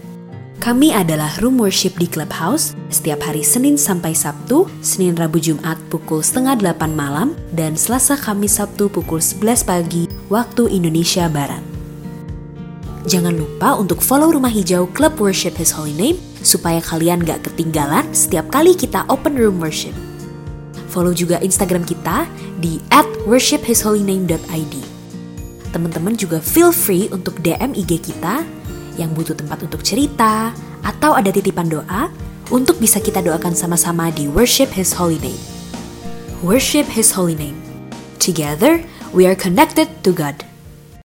Kami 0.63 0.95
adalah 0.95 1.27
Room 1.43 1.59
Worship 1.59 1.99
di 1.99 2.07
Clubhouse 2.07 2.71
setiap 2.87 3.19
hari 3.27 3.43
Senin 3.43 3.75
sampai 3.75 4.15
Sabtu, 4.15 4.71
Senin 4.79 5.11
Rabu 5.11 5.35
Jumat 5.35 5.75
pukul 5.91 6.23
setengah 6.23 6.55
delapan 6.55 6.95
malam, 6.95 7.29
dan 7.51 7.75
Selasa 7.75 8.15
Kamis 8.15 8.63
Sabtu 8.63 8.87
pukul 8.87 9.19
11 9.19 9.59
pagi 9.67 10.07
waktu 10.31 10.71
Indonesia 10.71 11.27
Barat. 11.27 11.72
Jangan 13.03 13.35
lupa 13.35 13.75
untuk 13.75 13.99
follow 13.99 14.31
Rumah 14.31 14.47
Hijau 14.47 14.87
Club 14.95 15.19
Worship 15.19 15.59
His 15.59 15.75
Holy 15.75 15.91
Name 15.91 16.15
supaya 16.39 16.79
kalian 16.79 17.19
gak 17.27 17.43
ketinggalan 17.51 18.07
setiap 18.15 18.47
kali 18.47 18.71
kita 18.71 19.03
open 19.11 19.35
room 19.35 19.59
worship. 19.59 19.91
Follow 20.87 21.11
juga 21.11 21.35
Instagram 21.43 21.83
kita 21.83 22.23
di 22.63 22.79
at 22.95 23.07
worshiphisholyname.id. 23.27 24.75
Teman-teman 25.75 26.15
juga 26.15 26.39
feel 26.39 26.71
free 26.71 27.11
untuk 27.11 27.43
DM 27.43 27.75
IG 27.75 28.13
kita 28.13 28.47
yang 28.95 29.11
butuh 29.11 29.35
tempat 29.35 29.59
untuk 29.67 29.83
cerita 29.83 30.55
atau 30.85 31.11
ada 31.17 31.27
titipan 31.27 31.67
doa 31.67 32.07
untuk 32.55 32.79
bisa 32.79 33.03
kita 33.03 33.19
doakan 33.19 33.51
sama-sama 33.51 34.15
di 34.15 34.31
Worship 34.31 34.71
His 34.71 34.95
Holy 34.95 35.19
Name. 35.19 35.41
Worship 36.39 36.87
His 36.87 37.11
Holy 37.11 37.35
Name. 37.35 37.59
Together, 38.21 38.79
we 39.11 39.27
are 39.27 39.35
connected 39.35 39.91
to 40.07 40.15
God. 40.15 40.52